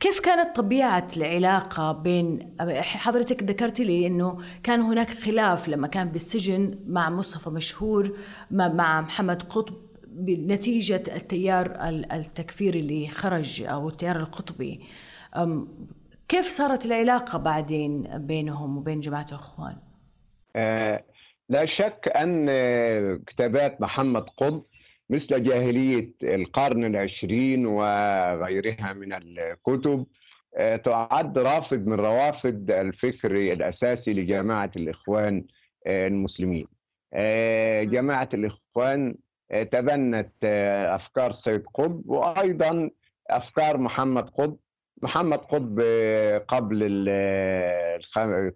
[0.00, 6.78] كيف كانت طبيعة العلاقة بين حضرتك ذكرتي لي أنه كان هناك خلاف لما كان بالسجن
[6.86, 8.16] مع مصطفى مشهور
[8.50, 9.87] مع محمد قطب
[10.18, 11.76] بنتيجة التيار
[12.12, 14.80] التكفيري اللي خرج أو التيار القطبي
[16.28, 19.76] كيف صارت العلاقة بعدين بينهم وبين جماعة الأخوان؟
[20.56, 21.04] آه
[21.48, 22.46] لا شك أن
[23.26, 24.62] كتابات محمد قطب
[25.10, 30.06] مثل جاهلية القرن العشرين وغيرها من الكتب
[30.56, 35.44] آه تعد رافد من روافد الفكر الأساسي لجماعة الإخوان
[35.86, 36.66] آه المسلمين
[37.90, 39.14] جماعة الإخوان
[39.50, 42.90] تبنت آه، أفكار سيد قطب وأيضا
[43.30, 44.56] أفكار محمد قطب.
[45.02, 46.82] محمد قطب آه، قبل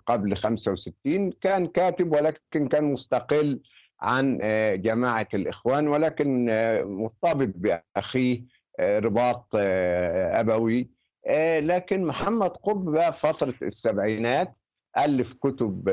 [0.07, 3.61] قبل 65 كان كاتب ولكن كان مستقل
[4.01, 6.45] عن آه، جماعة الإخوان ولكن
[6.84, 8.43] مرتبط بأخيه
[8.80, 10.88] رباط أبوي.
[11.61, 14.55] لكن محمد قطب بقى فترة السبعينات
[14.99, 15.88] ألف كتب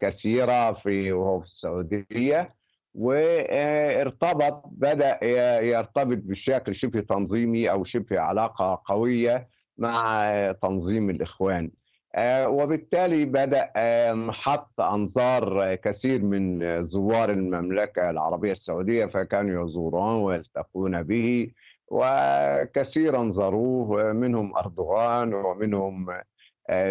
[0.00, 2.54] كثيرة في وهو في السعودية.
[2.96, 5.18] وارتبط بدأ
[5.62, 10.24] يرتبط بشكل شبه تنظيمي أو شبه علاقة قوية مع
[10.62, 11.70] تنظيم الإخوان.
[12.14, 13.70] آه، وبالتالي بدأ
[14.32, 21.50] حط أنظار كثير من زوار المملكة العربية السعودية فكانوا يزورون ويلتقون به
[21.88, 26.06] وكثيرا زاروه منهم أردوغان ومنهم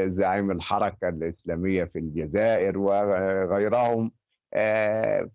[0.06, 4.12] زعيم الحركة الإسلامية في الجزائر وغيرهم.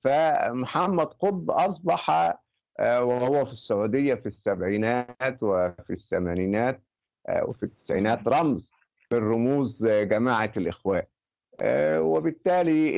[0.04, 2.34] فمحمد قطب أصبح
[2.80, 6.80] وهو في السعودية في السبعينات وفي الثمانينات
[7.42, 8.68] وفي التسعينات رمز
[9.12, 11.02] من رموز جماعة الإخوان.
[11.98, 12.90] وبالتالي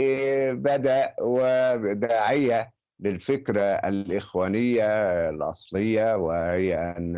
[0.54, 2.70] بدأ وداعية
[3.00, 4.84] للفكرة الإخوانية
[5.30, 7.16] الأصلية وهي أن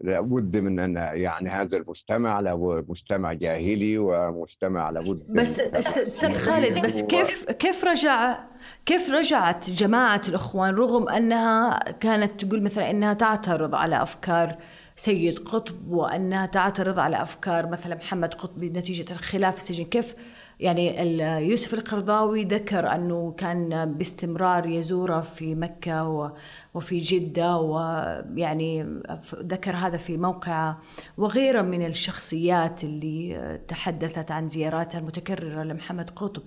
[0.00, 7.02] لابد من أن يعني هذا المجتمع له مجتمع جاهلي ومجتمع لابد بس أستاذ خالد بس
[7.02, 8.38] كيف كيف رجع
[8.86, 14.56] كيف رجعت جماعة الإخوان رغم أنها كانت تقول مثلا إنها تعترض على أفكار
[14.96, 20.14] سيد قطب وأنها تعترض على أفكار مثلا محمد قطب نتيجه الخلاف في السجن؟ كيف
[20.60, 21.12] يعني
[21.48, 26.32] يوسف القرضاوي ذكر أنه كان باستمرار يزوره في مكة
[26.74, 29.00] وفي جدة ويعني
[29.34, 30.80] ذكر هذا في موقعه
[31.18, 36.42] وغيره من الشخصيات اللي تحدثت عن زياراتها المتكررة لمحمد قطب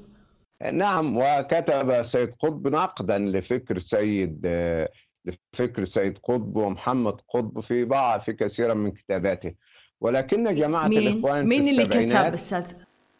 [0.72, 4.47] نعم وكتب سيد قطب نقدا لفكر سيد
[5.26, 9.53] لفكر سيد قطب ومحمد قطب في بعض في كثيرا من كتاباته
[10.01, 12.66] ولكن جماعة مين؟ الإخوان مين اللي كتب أستاذ؟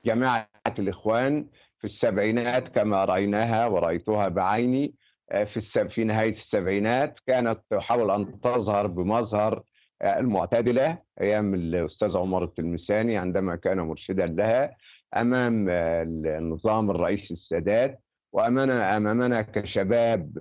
[0.05, 1.45] جماعة الإخوان
[1.82, 4.93] في السبعينات كما رأيناها ورأيتها بعيني
[5.32, 9.64] في في نهاية السبعينات كانت تحاول أن تظهر بمظهر
[10.03, 14.76] المعتدلة أيام الأستاذ عمر التلمساني عندما كان مرشدا لها
[15.18, 17.99] أمام النظام الرئيسي السادات
[18.34, 20.38] وأمامنا أمامنا كشباب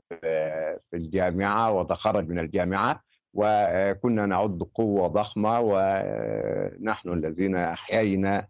[0.91, 3.01] في الجامعة وتخرج من الجامعة
[3.35, 8.47] وكنا نعد قوة ضخمة ونحن الذين أحيينا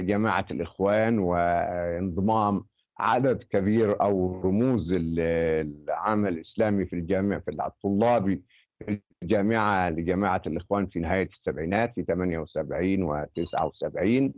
[0.00, 2.64] جماعة الإخوان وانضمام
[2.98, 8.42] عدد كبير أو رموز العمل الإسلامي في الجامعة في الطلابي
[8.86, 14.32] في الجامعة لجماعة الإخوان في نهاية السبعينات في 78 و 79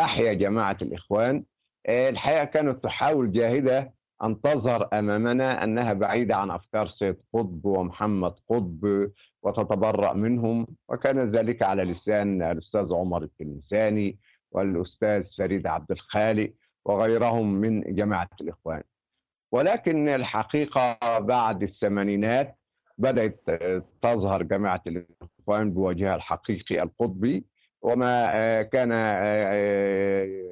[0.00, 1.44] أحيا جماعة الإخوان.
[1.88, 3.92] الحقيقة كانت تحاول جاهدة
[4.24, 9.08] أن تظهر أمامنا أنها بعيدة عن أفكار سيد قطب ومحمد قطب
[9.42, 14.18] وتتبرأ منهم وكان ذلك على لسان الأستاذ عمر التلمساني
[14.52, 16.50] والأستاذ فريد عبد الخالق
[16.84, 18.82] وغيرهم من جماعة الإخوان.
[19.52, 22.58] ولكن الحقيقة بعد الثمانينات
[22.98, 23.40] بدأت
[24.02, 27.44] تظهر جماعة الإخوان بوجهها الحقيقي القطبي
[27.82, 28.88] وما كان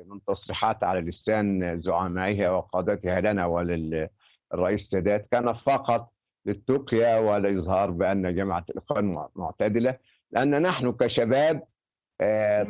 [0.08, 6.12] من تصريحات على لسان زعمائها وقادتها لنا وللرئيس السادات كان فقط
[6.46, 9.96] للتقيا والإظهار بأن جماعة الإخوان معتدلة
[10.30, 11.62] لأن نحن كشباب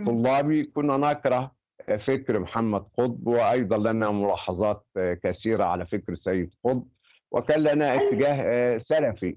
[0.06, 1.56] طلابي كنا نكره
[2.06, 6.84] فكر محمد قطب وأيضا لنا ملاحظات كثيرة على فكر سيد قطب
[7.30, 9.36] وكان لنا اتجاه سلفي.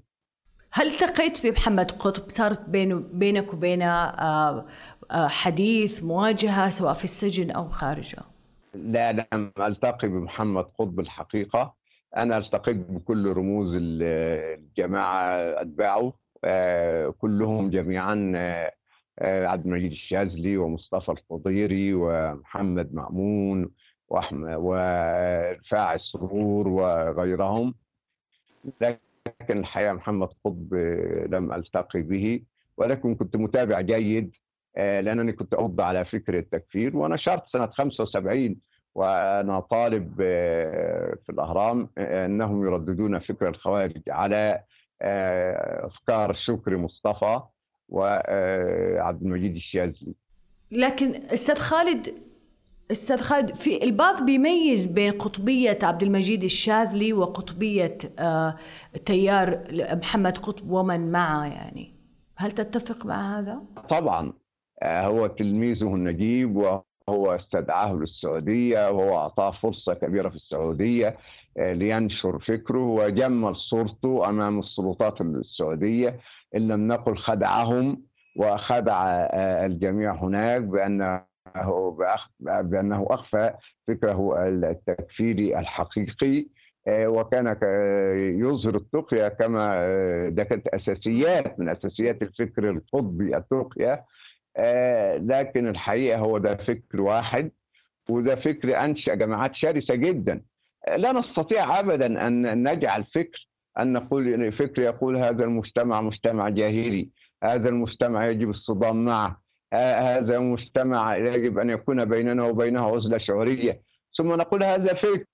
[0.72, 4.14] هل التقيت بمحمد قطب؟ صارت بينه بينك وبينه
[5.12, 8.18] حديث مواجهة سواء في السجن أو خارجه؟
[8.74, 11.74] لا لم ألتقي بمحمد قطب الحقيقة.
[12.16, 15.26] أنا ألتقيت بكل رموز الجماعة
[15.60, 16.12] أتباعه
[17.18, 18.32] كلهم جميعا
[19.22, 23.70] عبد المجيد الشاذلي ومصطفى الخضيري ومحمد مأمون
[24.08, 27.74] ورفاع السرور وغيرهم.
[28.80, 28.98] لكن
[29.50, 30.74] الحقيقة محمد قطب
[31.30, 32.42] لم ألتقي به
[32.76, 34.30] ولكن كنت متابع جيد
[34.76, 38.56] لأنني كنت أرد على فكر التكفير ونشرت سنة 75
[38.94, 40.14] وأنا طالب
[41.26, 44.62] في الأهرام أنهم يرددون فكر الخوارج على
[45.02, 47.40] أفكار شكري مصطفى.
[47.90, 50.14] وعبد المجيد الشاذلي.
[50.70, 52.14] لكن أستاذ خالد
[52.90, 58.56] أستاذ خالد في البعض بيميز بين قطبية عبد المجيد الشاذلي وقطبية آه
[59.06, 59.64] تيار
[60.02, 61.94] محمد قطب ومن معه يعني.
[62.36, 64.32] هل تتفق مع هذا؟ طبعا
[64.82, 71.16] آه هو تلميذه النجيب وهو استدعاه للسعوديه وهو أعطاه فرصة كبيرة في السعودية
[71.56, 76.20] آه لينشر فكره وجمل صورته أمام السلطات السعودية.
[76.56, 78.02] إن لم نقل خدعهم
[78.36, 79.04] وخدع
[79.66, 81.22] الجميع هناك بأنه
[82.44, 83.50] بأنه أخفى
[83.88, 86.46] فكره التكفيري الحقيقي
[86.88, 87.46] وكان
[88.40, 89.68] يظهر التقية كما
[90.28, 94.04] ده كانت أساسيات من أساسيات الفكر القطبي التقية
[95.18, 97.50] لكن الحقيقة هو ده فكر واحد
[98.10, 100.42] وده فكر أنشأ جماعات شرسة جدا.
[100.96, 103.48] لا نستطيع ابدا أن نجعل فكر
[103.78, 107.08] أن نقول فكر يقول هذا المجتمع مجتمع جاهلي
[107.44, 109.40] هذا المجتمع يجب الصدام معه
[109.74, 113.82] هذا المجتمع يجب أن يكون بيننا وبينه عزلة شعورية.
[114.18, 115.24] ثم نقول هذا فكر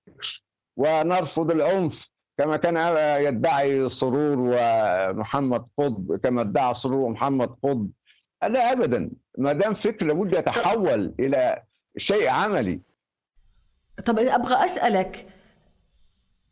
[0.76, 1.94] ونرفض العنف
[2.38, 2.76] كما كان
[3.22, 7.90] يدعي سرور ومحمد قطب كما ادعى سرور ومحمد قطب.
[8.42, 9.10] لا ابدا.
[9.38, 11.62] ما دام فكر لابد يتحول إلى
[11.98, 12.80] شيء عملي.
[14.06, 15.26] طب أبغى أسألك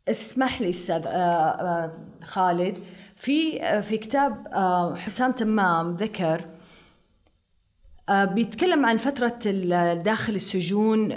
[0.09, 1.91] اسمح لي أستاذ آه، آه،
[2.23, 2.77] خالد.
[3.15, 4.47] في آه، في كتاب
[4.97, 6.45] حسام تمام ذكر
[8.09, 9.39] بيتكلم عن فترة
[9.93, 11.09] داخل السجون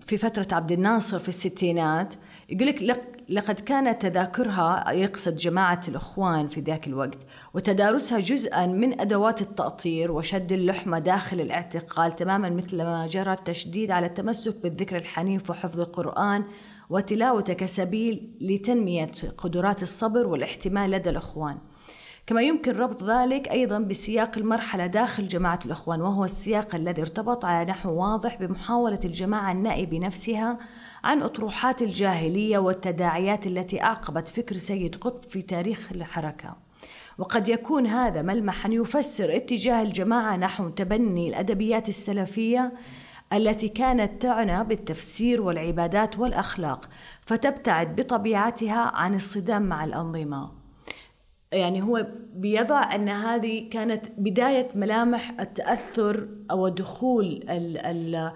[0.00, 2.14] في فترة عبد الناصر في الستينات.
[2.48, 7.18] يقول لك لقد كانت تذاكرها يقصد جماعة الإخوان في ذاك الوقت
[7.54, 14.06] وتدارسها جزءا من أدوات التأطير وشد اللحمة داخل الاعتقال تماما مثل ما جرى التشديد على
[14.06, 16.44] التمسك بالذكر الحنيف وحفظ القرآن
[16.90, 21.58] وتلاوته كسبيل لتنمية قدرات الصبر والاحتمال لدى الإخوان.
[22.26, 27.70] كما يمكن ربط ذلك أيضا بسياق المرحلة داخل جماعة الإخوان وهو السياق الذي ارتبط على
[27.70, 30.58] نحو واضح بمحاولة الجماعة النائي بنفسها
[31.04, 36.56] عن أطروحات الجاهلية والتداعيات التي أعقبت فكر سيد قطب في تاريخ الحركة.
[37.18, 42.72] وقد يكون هذا ملمحا يفسر اتجاه الجماعة نحو تبني الأدبيات السلفية
[43.32, 46.88] التي كانت تعنى بالتفسير والعبادات والأخلاق
[47.20, 50.50] فتبتعد بطبيعتها عن الصدام مع الأنظمة.
[51.52, 58.32] يعني هو بيضع أن هذه كانت بداية ملامح التأثر أو دخول ال ال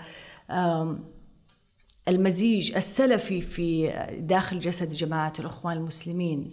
[2.09, 6.49] المزيج السلفي في داخل جسد جماعة الإخوان المسلمين.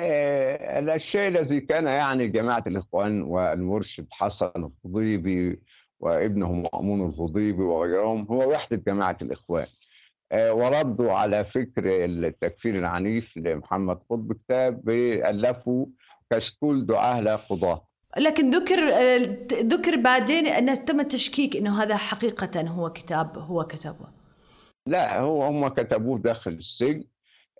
[0.00, 5.58] آه، الشيء الذي كان يعني جماعة الإخوان والمرشد حسن الفضيبي
[6.00, 9.66] وابنه مأمون الفضيبي وغيرهم هو وحدة جماعة الإخوان.
[10.32, 15.86] آه، وردوا على فكر التكفير العنيف لمحمد قطب كتاب ألفوا
[16.30, 17.82] كشكول دعاة لا قضاة.
[18.18, 18.78] لكن ذكر
[19.62, 24.06] ذكر بعدين انه تم التشكيك إنه هذا حقيقة هو كتاب هو كتبه.
[24.86, 27.04] لا هو هم كتبوه داخل السجن.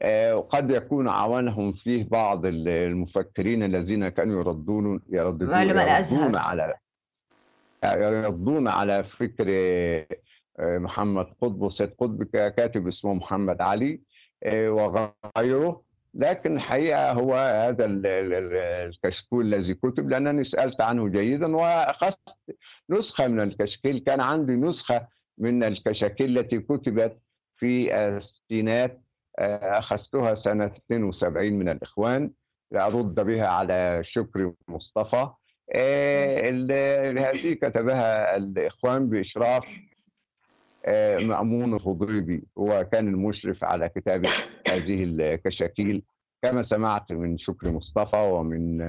[0.03, 6.36] آه، وقد يكون عاونهم فيه بعض المفكرين الذين كانوا يردون يردون علماء الأزهر.
[6.36, 6.74] على
[7.84, 9.46] يردون على فكر
[10.60, 14.00] آه، محمد قطب وسيد قطب كاتب اسمه محمد علي
[14.44, 15.82] آه، وغيره.
[16.14, 22.18] لكن الحقيقة هو هذا الكشكول الذي كتب لأنني سألت عنه جيدا وأخذت
[22.90, 25.08] نسخة من الكشكول كان عندي نسخة
[25.38, 27.18] من الكشاكيل التي كتبت
[27.56, 29.00] في الستينات
[29.38, 32.30] آه، أخذتها سنة 72 من الإخوان
[32.70, 35.30] لأرد بها على شكري مصطفى.
[37.18, 39.64] هذه كتبها الإخوان بإشراف
[40.86, 44.28] آه، مأمون الخضريبي هو كان المشرف على كتابة
[44.68, 46.02] هذه الكشاكيل
[46.42, 48.82] كما سمعت من شكري مصطفى ومن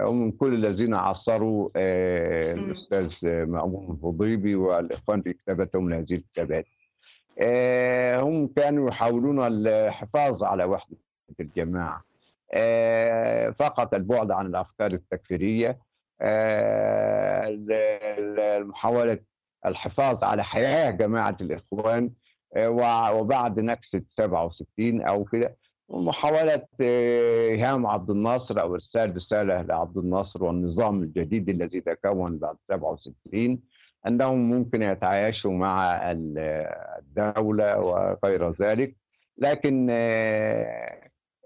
[0.00, 3.10] ومن كل الذين عصروا آه، الأستاذ
[3.46, 6.66] مأمون الفضيبي والإخوان في كتابتهم لهذه الكتابات.
[7.42, 10.96] آه، هم كانوا يحاولون الحفاظ على وحدة
[11.40, 12.04] الجماعة.
[12.52, 15.78] آه، فقط البعد عن الأفكار التكفيرية
[18.64, 19.18] محاوله
[19.66, 22.10] الحفاظ على حياة جماعة الإخوان
[23.12, 25.56] وبعد نكسة 67 أو كده.
[25.90, 33.58] محاولة إيهام عبد الناصر أو إرسال رسالة لعبد الناصر والنظام الجديد الذي تكون بعد 67
[34.06, 38.96] أنهم ممكن يتعايشوا مع الدولة وغير ذلك.
[39.38, 39.90] لكن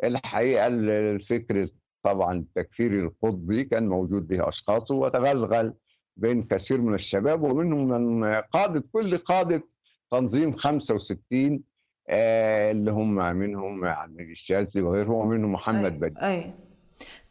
[0.05, 1.69] الحقيقة الفكر
[2.03, 5.75] طبعا التكفيري القطبي كان موجود به أشخاصه وتغلغل
[6.17, 9.63] بين كثير من الشباب ومنهم من قادة كل قادة
[10.11, 11.61] تنظيم 65
[12.09, 16.21] آه، اللي هم منهم عبد الشاذلي وغيرهم ومنهم محمد بدر.
[16.23, 16.51] أي.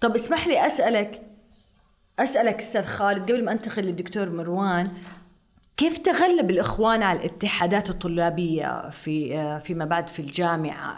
[0.01, 1.21] طب اسمح لي أسألك
[2.19, 4.91] أسألك أستاذ خالد قبل ما أنتقل للدكتور مروان
[5.77, 10.97] كيف تغلب الإخوان على الاتحادات الطلابية في آه، فيما بعد في الجامعة؟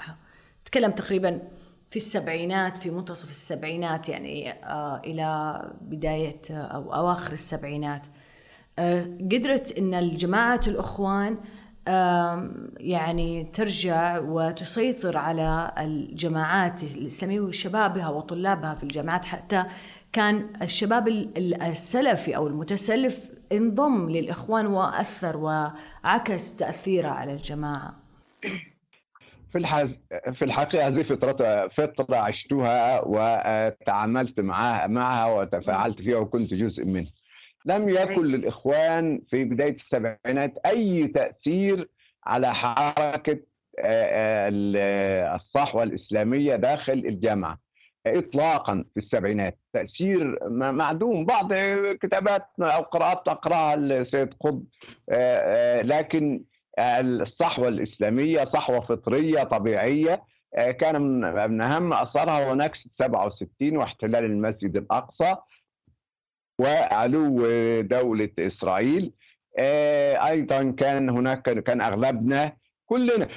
[0.66, 1.42] تكلم تقريبا
[1.96, 8.02] في السبعينات في منتصف السبعينات يعني آه، إلى بداية أو أواخر السبعينات.
[9.32, 11.38] قدرت إن الجماعة الأخوان
[12.78, 19.26] يعني ترجع وتسيطر على الجماعات الإسلامية وشبابها وطلابها في الجامعات.
[19.26, 19.66] حتى
[20.12, 27.96] كان الشباب السلفي أو المتسلف انضم للإخوان وأثر وعكس تأثيره على الجماعة.
[29.56, 29.90] في الحز...
[30.34, 37.12] في الحقيقة هذه فتره فتره عشتها وتعاملت معها معها وتفاعلت فيها وكنت جزء منها.
[37.66, 41.90] لم يكن للإخوان في بداية السبعينات أي تأثير
[42.26, 43.40] على حركة
[43.80, 44.50] آه،
[45.36, 47.60] الصحوة الإسلامية داخل الجامعة.
[48.08, 49.60] إطلاقا في السبعينات.
[49.74, 51.26] تأثير معدوم.
[51.26, 51.54] بعض
[52.02, 54.64] كتابات أو قراءات أقرأها السيد قطب
[55.84, 56.44] لكن
[56.80, 60.24] الصحوة الإسلامية صحوة فطرية طبيعية.
[60.80, 61.02] كان
[61.50, 65.36] من أهم أثرها هو نكسة 67 واحتلال المسجد الأقصى
[66.60, 67.38] وعلو
[67.82, 69.12] دولة إسرائيل.
[69.58, 72.54] آه، أيضا كان هناك كان أغلبنا
[72.86, 73.28] كلنا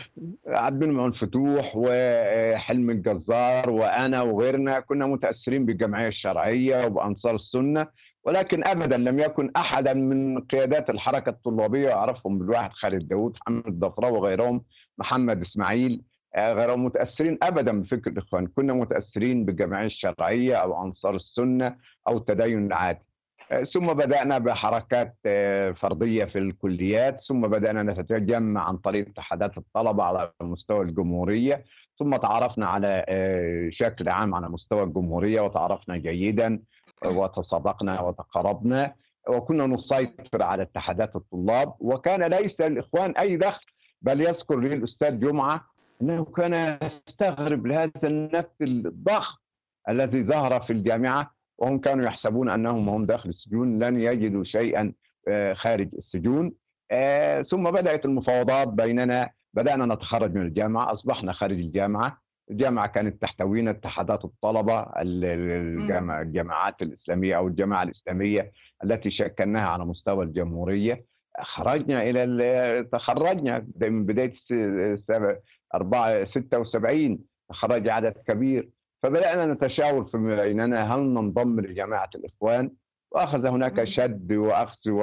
[0.47, 7.87] عبد المنعم الفتوح وحلم الجزار وأنا وغيرنا كنا متأثرين بالجمعية الشرعية وبأنصار السنة.
[8.29, 14.13] ولكن أبدا لم يكن أحدا من قيادات الحركة الطلابية أعرفهم بالواحد خالد داوود محمد الضفراء
[14.13, 14.65] وغيرهم
[14.99, 16.03] محمد إسماعيل
[16.35, 18.47] آه، غير متأثرين ابدا بفكر الإخوان.
[18.47, 21.77] كنا متأثرين بالجمعية الشرعية أو أنصار السنة
[22.09, 23.05] أو التدين العادي.
[23.53, 30.03] آه، ثم بدأنا بحركات آه، فردية في الكليات ثم بدأنا نتجمع عن طريق اتحادات الطلبة
[30.05, 31.65] على مستوى الجمهورية
[31.99, 33.05] ثم تعرفنا على
[33.73, 36.61] شكل عام على مستوى الجمهورية وتعرفنا جيدا
[37.07, 38.95] وتسابقنا وتقاربنا
[39.29, 43.67] وكنا نسيطر على اتحادات الطلاب وكان ليس للاخوان أي دخل
[44.03, 45.65] بل يذكر لي الأستاذ جمعة
[46.03, 46.79] أنه كان
[47.09, 49.37] يستغرب لهذا النفس الضخم
[49.89, 54.93] الذي ظهر في الجامعة وهم كانوا يحسبون أنهم هم داخل السجون لن يجدوا شيئا
[55.29, 56.53] آه، خارج السجون.
[56.91, 62.19] آه، ثم بدأت المفاوضات بيننا بدأنا نتخرج من الجامعة أصبحنا خارج الجامعة.
[62.51, 68.53] الجامعة كانت تحتوينا اتحادات الطلبة الجامعات الإسلامية أو الجامعة الإسلامية
[68.85, 71.05] التي شكلناها على مستوى الجمهورية.
[71.41, 74.35] خرجنا إلى تخرجنا من بداية
[75.75, 77.19] 4 76
[77.53, 78.69] خرج عدد كبير.
[79.03, 82.71] فبدأنا نتشاور في بيننا هل ننضم لجماعة الإخوان؟
[83.13, 85.03] وأخذ هناك شد وأخذ و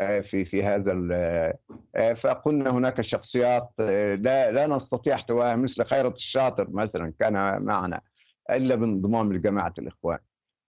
[0.00, 0.92] في في هذا
[2.22, 8.00] فقلنا هناك شخصيات لا لا نستطيع احتوائها مثل خيرت الشاطر مثلا كان معنا
[8.50, 10.18] إلا بانضمام لجماعة الإخوان.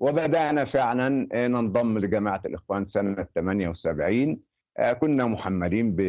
[0.01, 4.41] وبدأنا فعلا ننضم لجماعة الإخوان سنة 78
[4.79, 6.01] آه، كنا محملين ب...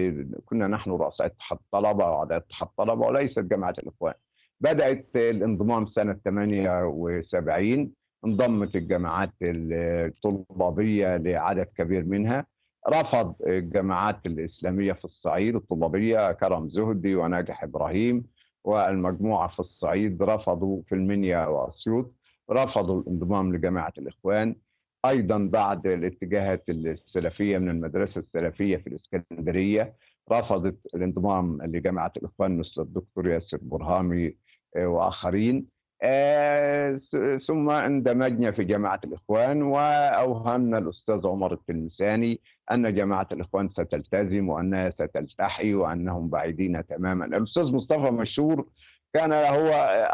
[0.46, 4.14] كنا نحن رؤساء اتحاد الطلبة وأعضاء اتحاد الطلبة وليست جماعة الإخوان.
[4.62, 7.92] بدأت الانضمام سنة 78
[8.26, 12.46] انضمت الجماعات الطلابية لعدد كبير منها.
[12.88, 18.24] رفض الجماعات الإسلامية في الصعيد الطلابية كرم زهدي وناجح إبراهيم
[18.64, 22.14] والمجموعة في الصعيد رفضوا في المنيا وأسيوط
[22.52, 24.56] رفضوا الانضمام لجماعة الإخوان.
[25.06, 29.94] أيضا بعد الاتجاهات السلفية من المدرسة السلفية في الإسكندرية
[30.32, 34.36] رفضت الانضمام لجماعة الإخوان مثل الدكتور ياسر برهامي
[34.76, 35.56] آه، وآخرين.
[35.58, 35.79] آه،
[37.48, 42.40] ثم اندمجنا في جماعة الإخوان وأوهمنا الأستاذ عمر التلمساني
[42.72, 47.26] أن جماعة الإخوان ستلتزم وأنها ستلتحي وأنهم بعيدين تماما.
[47.26, 48.66] الأستاذ مصطفى مشهور
[49.14, 49.70] كان هو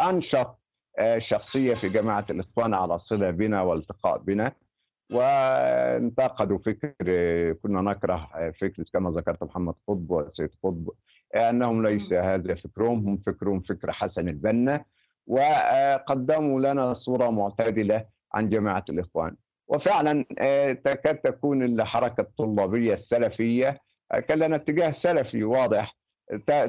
[0.10, 0.60] أنشط
[1.00, 4.52] آه، شخصية في جماعة الإخوان على صلة بنا والتقاء بنا
[5.12, 6.94] وانتقدوا فكر
[7.54, 8.30] كنا نكره
[8.62, 10.90] فكر كما ذكرت محمد قطب وسيد قطب
[11.36, 14.86] أنهم ليس هذا فكرهم هم فكرهم فكر حسن البنا.
[15.28, 19.36] وقدموا لنا صورة معتدلة عن جماعة الإخوان.
[19.68, 20.26] وفعلا
[20.74, 23.80] تكاد تكون الحركة الطلابية السلفية
[24.28, 25.98] كان لنا اتجاه سلفي واضح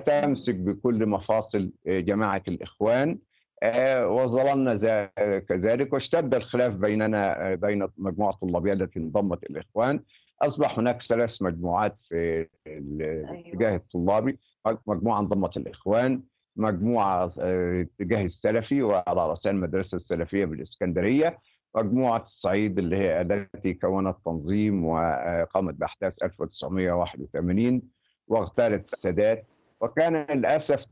[0.07, 3.19] تمسك بكل مفاصل جماعة الإخوان
[3.63, 5.07] آه، وظللنا
[5.49, 10.01] كذلك واشتد الخلاف بيننا آه، بين مجموعة الطلابية التي انضمت الإخوان.
[10.43, 13.77] أصبح هناك ثلاث مجموعات في الاتجاه أيوة.
[13.77, 14.39] الطلابي
[14.87, 16.23] مجموعة انضمت الإخوان
[16.57, 21.39] مجموعة الاتجاه آه، السلفي وعلى رأسها المدرسة السلفية بالإسكندرية
[21.77, 27.83] مجموعة الصعيد اللي هي التي كونت تنظيم وقامت بأحداث 1981
[28.29, 29.47] واغتالت السادات.
[29.81, 30.85] وكان للأسف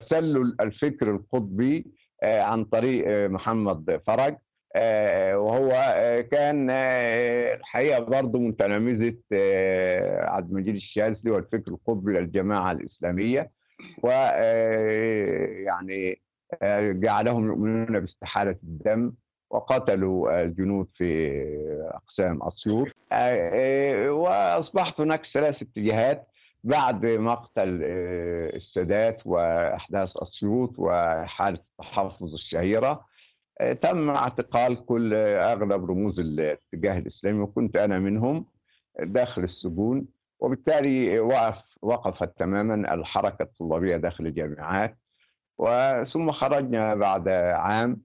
[0.00, 1.86] تسلل الفكر القطبي
[2.22, 4.34] آه، عن طريق آه، محمد فرج
[5.34, 5.70] وهو
[6.32, 9.14] كان الحقيقة برضه من تلامذه
[10.22, 13.50] عبد المجيد الشاذلي والفكر القطبي للجماعة الإسلامية.
[14.02, 15.08] ويعني
[16.92, 19.12] جعلهم يؤمنون باستحالة الدم
[19.50, 21.38] وقتلوا الجنود في
[21.94, 22.88] أقسام أسيوط.
[24.10, 26.26] وأصبحت هناك ثلاث اتجاهات
[26.64, 33.04] بعد مقتل آه، السادات وأحداث أسيوط وحالة التحفظ الشهيرة.
[33.60, 38.44] آه، تم اعتقال كل أغلب رموز الاتجاه الإسلامي وكنت أنا منهم
[39.00, 40.06] داخل السجون.
[40.40, 44.98] وبالتالي وقف وقفت تماما الحركة الطلابية داخل الجامعات
[45.58, 48.02] وثم خرجنا بعد عام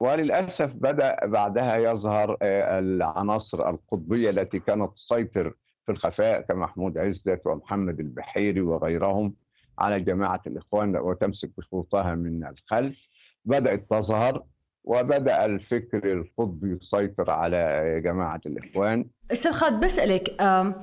[0.00, 5.54] وللأسف بدأ بعدها يظهر آه، العناصر القطبية التي كانت تسيطر
[5.86, 9.34] في الخفاء كمحمود عزت ومحمد البحيري وغيرهم
[9.78, 12.96] على جماعة الإخوان وتمسك بخطوطها من الخلف.
[13.44, 14.44] بدأت تظهر
[14.84, 19.06] وبدأ الفكر القطبي يسيطر على جماعة الإخوان.
[19.32, 20.74] أستاذ خالد بسألك آم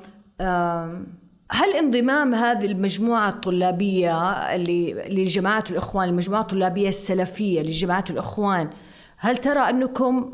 [0.41, 1.07] آم
[1.53, 8.69] هل انضمام هذه المجموعة الطلابية اللي لجماعة الإخوان المجموعة الطلابية السلفية لجماعة الإخوان
[9.17, 10.31] هل ترى أنكم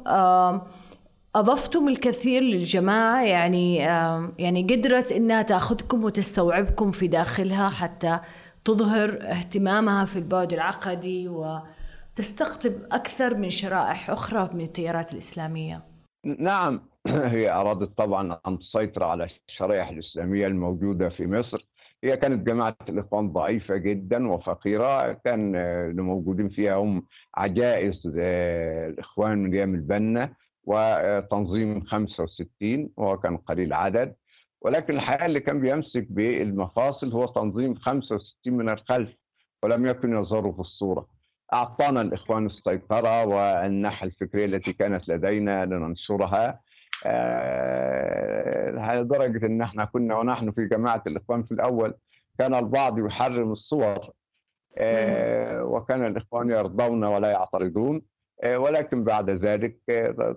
[1.35, 3.75] أضفتم الكثير للجماعة؟ يعني
[4.37, 8.19] يعني قدرت إنها تأخذكم وتستوعبكم في داخلها حتى
[8.65, 15.81] تظهر اهتمامها في البعد العقدي وتستقطب أكثر من شرائح أخرى من التيارات الإسلامية؟
[16.39, 16.81] نعم.
[17.35, 21.67] هي أرادت طبعا أن تسيطر على الشرائح الإسلامية الموجودة في مصر.
[22.03, 27.05] هي كانت جماعة الإخوان ضعيفة جدا وفقيرة كان اللي موجودين فيها هم
[27.35, 30.33] عجائز الإخوان من أيام البنا
[30.63, 34.15] وتنظيم 65 وهو كان قليل عدد
[34.61, 39.09] ولكن الحقيقة اللي كان بيمسك بالمفاصل هو تنظيم 65 من الخلف
[39.63, 41.07] ولم يكن يظهر في الصورة.
[41.53, 46.59] أعطانا الإخوان السيطرة والناحية الفكرية التي كانت لدينا لننشرها.
[47.05, 51.93] أه لدرجة أن إحنا كنا ونحن في جماعة الإخوان في الأول
[52.39, 54.09] كان البعض يحرم الصور
[54.77, 58.01] أه وكان الإخوان يرضون ولا يعترضون
[58.43, 59.77] أه ولكن بعد ذلك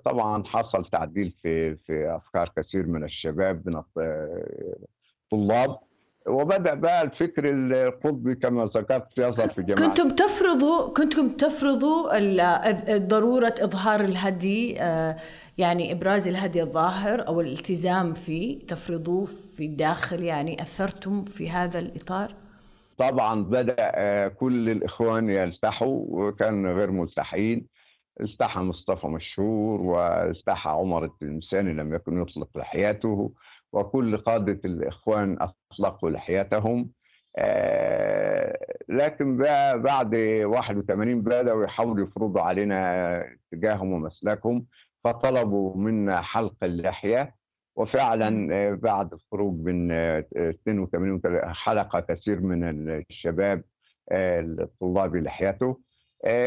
[0.05, 3.83] طبعا حصل تعديل في في أفكار كثير من الشباب من
[5.33, 5.79] الطلاب
[6.27, 12.19] وبدأ بقى الفكر القطبي كما ذكرت يظهر في جماعة كنتم تفرضوا كنتم تفرضوا
[12.99, 14.77] ضرورة إظهار الهدي
[15.59, 22.35] يعني إبراز الهدي الظاهر أو الالتزام فيه تفرضوه في الداخل يعني أثرتم في هذا الإطار؟
[22.99, 27.67] طبعا بدأ كل الإخوان يلتحوا وكان غير ملتحين
[28.21, 33.33] استحى مصطفى مشهور واستحى عمر التلمساني لم يكن يطلق لحياته
[33.73, 36.91] وكل قادة الإخوان أطلقوا لحيتهم
[37.37, 44.67] آه لكن بقى بعد 81 بدأوا يحاولوا يفرضوا علينا اتجاههم ومسلكهم.
[45.05, 47.35] فطلبوا منا حلق اللحية
[47.77, 51.21] وفعلا آه بعد الخروج من آه 82
[51.55, 53.63] حلق كثير من الشباب
[54.13, 55.81] الطلاب لحيته.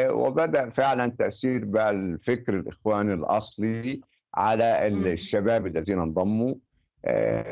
[0.09, 4.01] وبدأ فعلا تأثير بقى الفكر الإخواني الأصلي
[4.35, 6.55] على الشباب الذين انضموا.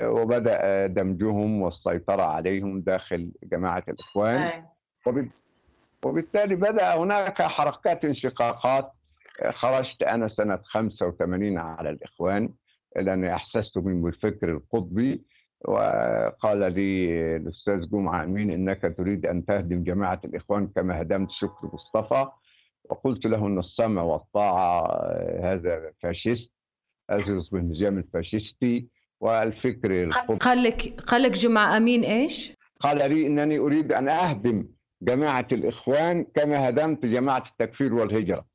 [0.04, 4.64] وبدأ دمجهم والسيطرة عليهم داخل جماعة الإخوان.
[6.06, 8.91] وبالتالي بدأ هناك حركات انشقاقات
[9.52, 12.50] خرجت أنا سنة 85 على الإخوان
[12.96, 15.22] لاني أحسست من بالفكر القطبي
[15.66, 22.26] وقال لي الأستاذ جمعة أمين إنك تريد أن تهدم جماعة الإخوان كما هدمت شكري مصطفى.
[22.90, 24.88] وقلت له إن السمع والطاعة
[25.44, 26.52] هذا fascist
[27.12, 28.88] هذا النظام الفاشيستي.
[29.20, 34.68] والفكر قال لك قال لك جمعة أمين إيش؟ قال لي إنني أريد أن أهدم
[35.02, 38.51] جماعة الإخوان كما هدمت جماعة التكفير والهجرة.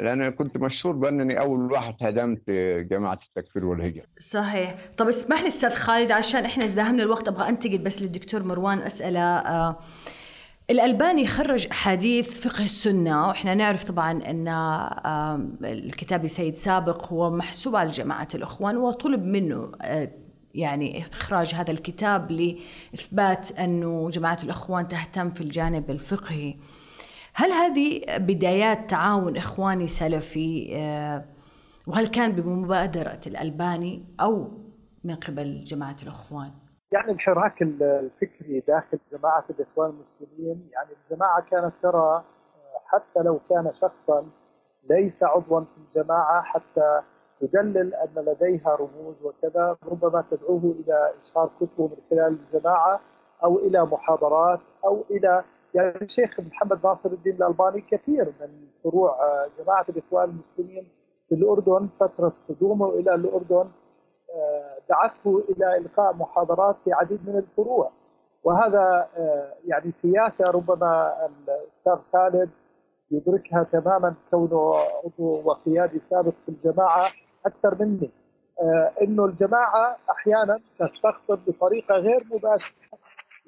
[0.00, 2.50] لأن كنت مشهور بأنني أول واحد هدمت
[2.90, 4.04] جماعة التكفير والهجرة.
[4.18, 4.74] صحيح.
[4.96, 9.20] طب اسمح لي أستاذ خالد عشان إحنا ازدهمنا الوقت أبغى أنتقل بس للدكتور مروان أسأله
[9.20, 9.76] آه
[10.70, 14.48] الألباني خرج أحاديث فقه السنة وإحنا نعرف طبعا أن
[15.64, 19.72] الكتاب لسيد سابق هو محسوب على جماعة الإخوان وطلب منه
[20.54, 26.54] يعني إخراج هذا الكتاب لإثبات أنه جماعة الإخوان تهتم في الجانب الفقهي.
[27.40, 30.74] هل هذه بدايات تعاون إخواني سلفي
[31.86, 34.48] وهل كان بمبادرة الألباني أو
[35.04, 36.50] من قبل جماعة الإخوان؟
[36.92, 42.24] يعني الحراك الفكري داخل جماعة الإخوان المسلمين يعني الجماعة كانت ترى
[42.86, 44.26] حتى لو كان شخصا
[44.90, 47.00] ليس عضوا في الجماعة حتى
[47.40, 53.00] تدلل أن لديها رموز وكذا ربما تدعوه إلى إشهار كتبه من خلال الجماعة
[53.44, 55.42] أو إلى محاضرات أو إلى
[55.74, 58.48] يعني الشيخ محمد ناصر الدين الألباني كثير من
[58.84, 59.14] فروع
[59.58, 60.88] جماعة الإخوان المسلمين
[61.28, 63.70] في الأردن فترة قدومه إلى الأردن
[64.88, 67.90] دعته إلى إلقاء محاضرات في عديد من الفروع.
[68.44, 69.08] وهذا
[69.64, 72.50] يعني سياسة ربما الأستاذ خالد
[73.10, 77.10] يدركها تماما كونه عضو وقيادي سابق في الجماعة
[77.46, 78.10] أكثر مني.
[79.02, 82.99] إنه الجماعة أحيانا تستخطب بطريقة غير مباشرة.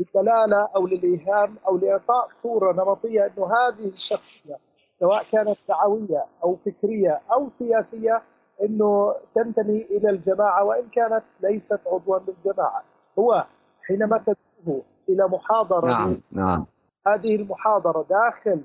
[0.03, 4.57] للدلالة أو للإيهام أو لإعطاء صورة نمطية إنه هذه الشخصية
[4.95, 8.23] سواء كانت دعوية أو فكرية أو سياسية
[8.63, 12.83] إنه تنتمي إلى الجماعة وإن كانت ليست عضوا بالجماعه
[13.19, 13.45] هو
[13.87, 16.67] حينما تدعوه إلى محاضرة نعم نعم.
[17.07, 18.61] هذه المحاضرة داخل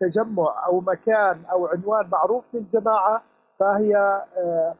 [0.00, 3.22] تجمع أو مكان أو عنوان معروف للجماعة
[3.58, 4.22] فهي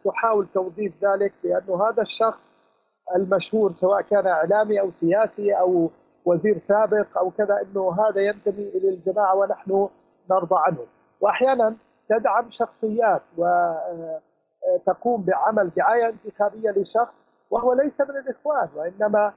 [0.04, 2.57] تحاول توظيف ذلك بانه هذا الشخص
[3.16, 5.90] المشهور سواء كان إعلامي أو سياسي أو
[6.24, 9.88] وزير سابق أو كذا إنه هذا ينتمي إلى الجماعة ونحن
[10.30, 10.78] نرضى عنه.
[11.20, 11.74] وأحيانا
[12.08, 13.72] تدعم شخصيات و
[14.86, 19.32] تقوم بعمل دعاية انتخابية لشخص وهو ليس من الإخوان وإنما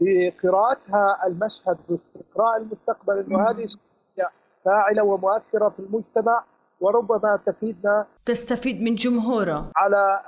[0.00, 4.30] بقراءتها المشهد باستقراء المستقبل إنه هذه شخصية
[4.64, 6.44] فاعلة ومؤثرة في المجتمع
[6.80, 9.70] وربما تفيدنا تستفيد من جمهوره.
[9.76, 10.20] على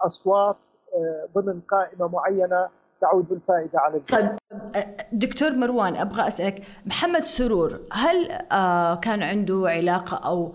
[0.00, 0.56] أصوات
[1.34, 2.68] ضمن قائمة معينة
[3.00, 4.36] تعود بالفائدة على الجميع.
[4.74, 8.26] طيب دكتور مروان أبغى أسألك محمد سرور هل
[9.02, 10.54] كان عنده علاقة أو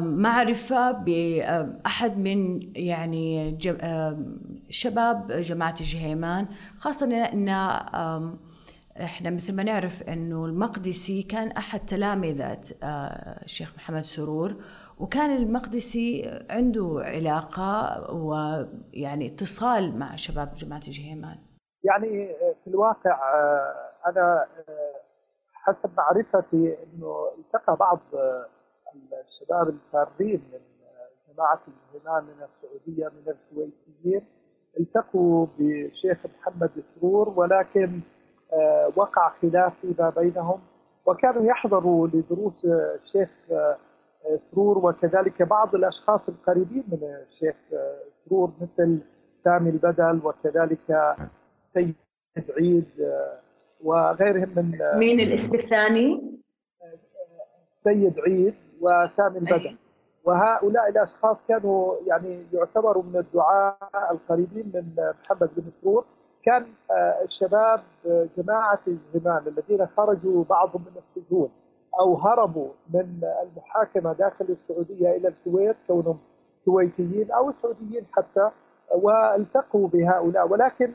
[0.00, 3.58] معرفة بأحد من يعني
[4.70, 6.46] شباب جماعة الجهيمان
[6.78, 7.48] خاصة أن
[9.00, 12.58] إحنا مثل ما نعرف إنه المقدسي كان أحد تلامذة
[13.44, 14.54] الشيخ محمد سرور
[14.98, 21.36] وكان المقدسي عنده علاقة ويعني اتصال مع شباب جماعة الجهيمان
[21.84, 22.28] يعني
[22.64, 23.18] في الواقع
[24.06, 24.46] أنا
[25.52, 28.00] حسب معرفتي أنه التقى بعض
[29.28, 30.60] الشباب الفارين من
[31.34, 34.26] جماعة الجهيمان من السعودية من الكويتيين
[34.80, 36.70] التقوا بشيخ محمد
[37.00, 38.00] سرور ولكن
[38.96, 40.60] وقع خلاف فيما بينهم
[41.06, 43.30] وكانوا يحضروا لدروس الشيخ
[44.36, 47.54] سرور وكذلك بعض الأشخاص القريبين من الشيخ
[48.24, 48.98] سرور مثل
[49.36, 51.14] سامي البدل وكذلك
[51.74, 51.94] سيد
[52.58, 52.88] عيد
[53.84, 56.40] وغيرهم من مين الاسم الثاني؟
[57.76, 59.76] سيد عيد وسامي البدل.
[60.24, 63.78] وهؤلاء الأشخاص كانوا يعني يعتبروا من الدعاء
[64.10, 66.04] القريبين من محمد بن سرور
[66.44, 66.66] كان
[67.24, 67.80] الشباب
[68.36, 71.48] جماعة الزمان الذين خرجوا بعضهم من السجون.
[72.00, 76.18] أو هربوا من المحاكمة داخل السعودية إلى الكويت كونهم
[76.64, 78.50] كويتيين أو سعوديين حتى
[78.94, 80.48] والتقوا بهؤلاء.
[80.48, 80.92] ولكن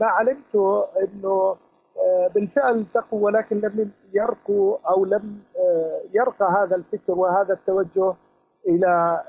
[0.00, 0.56] ما علمت
[1.02, 1.56] إنه
[2.34, 5.38] بالفعل التقوا ولكن لم يرقوا أو لم
[6.14, 8.14] يرقى هذا الفكر وهذا التوجه
[8.68, 9.22] إلى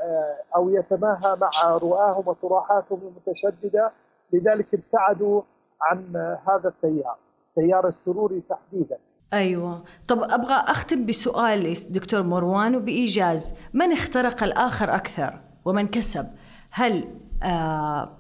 [0.55, 3.91] أو يتماهى مع رؤاهم وطروحاتهم المتشددة.
[4.33, 5.41] لذلك ابتعدوا
[5.81, 6.15] عن
[6.47, 7.17] هذا التيار
[7.55, 8.97] تيار السروري تحديدا.
[9.33, 9.83] أيوه.
[10.07, 13.53] طب أبغى أختم بسؤال دكتور مروان وبإيجاز.
[13.73, 16.27] من اخترق الآخر أكثر؟ ومن كسب؟
[16.71, 18.17] هل آه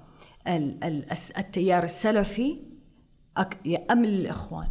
[1.37, 2.61] التيار السلفي؟
[3.91, 4.67] أم الإخوان.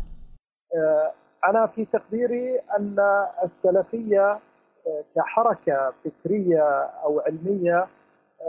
[0.77, 1.13] آه
[1.51, 2.97] أنا في تقديري أن
[3.45, 4.39] السلفية
[5.17, 6.63] كحركة فكرية
[7.05, 7.87] أو علمية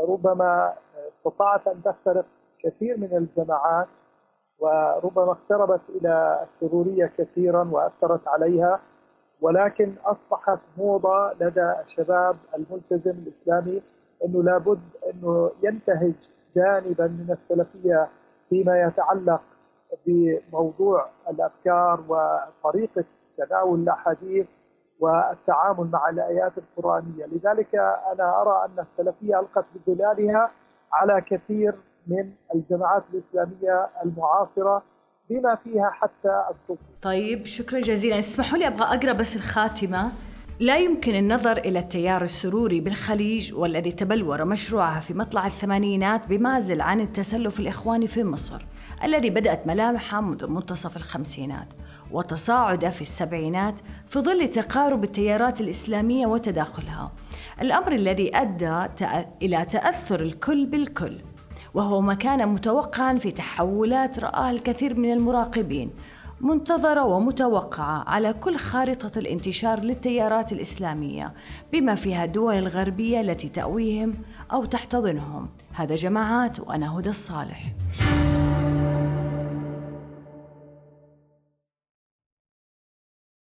[0.08, 0.74] ربما
[1.08, 2.26] استطاعت أن تخترق
[2.64, 3.88] كثير من الجماعات.
[4.60, 8.80] وربما اقتربت إلى السرورية كثيرا وأثرت عليها
[9.42, 13.82] ولكن أصبحت موضة لدى الشباب الملتزم الإسلامي
[14.26, 14.80] إنه لابد
[15.14, 16.14] إنه ينتهج
[16.56, 18.08] جانبا من السلفية
[18.50, 19.42] فيما يتعلق
[20.06, 23.04] بموضوع الأفكار وطريقة
[23.38, 24.48] تناول الأحاديث
[25.00, 27.76] والتعامل مع الآيات القرآنية، لذلك
[28.14, 30.50] أنا أرى أن السلفية ألقت بظلالها
[30.94, 31.76] على كثير
[32.08, 34.84] من الجماعات الإسلامية المعاصرة
[35.30, 36.96] بما فيها حتى الصوفيه.
[37.02, 40.12] طيب شكرا جزيلا، اسمحوا لي أبغى أقرأ بس الخاتمة.
[40.60, 47.02] لا يمكن النظر إلى التيار السروري بالخليج والذي تبلور مشروعها في مطلع الثمانينات بمازل عن
[47.02, 48.66] التسلف الإخواني في مصر،
[49.04, 51.68] الذي بدأت ملامحه منذ منتصف الخمسينات
[52.12, 57.12] وتصاعد في السبعينات في ظل تقارب التيارات الإسلامية وتداخلها.
[57.62, 59.06] الأمر الذي أدى
[59.42, 61.22] إلى تأثر الكل بالكل.
[61.76, 65.90] وهو ما كان متوقعا في تحولات رآها الكثير من المراقبين
[66.42, 71.34] منتظرة ومتوقعة على كل خارطة الانتشار للتيارات الإسلامية
[71.74, 74.14] بما فيها الدول الغربية التي تأويهم
[74.54, 75.50] أو تحتضنهم.
[75.74, 77.64] هذا جماعات وأنا هدى الصالح.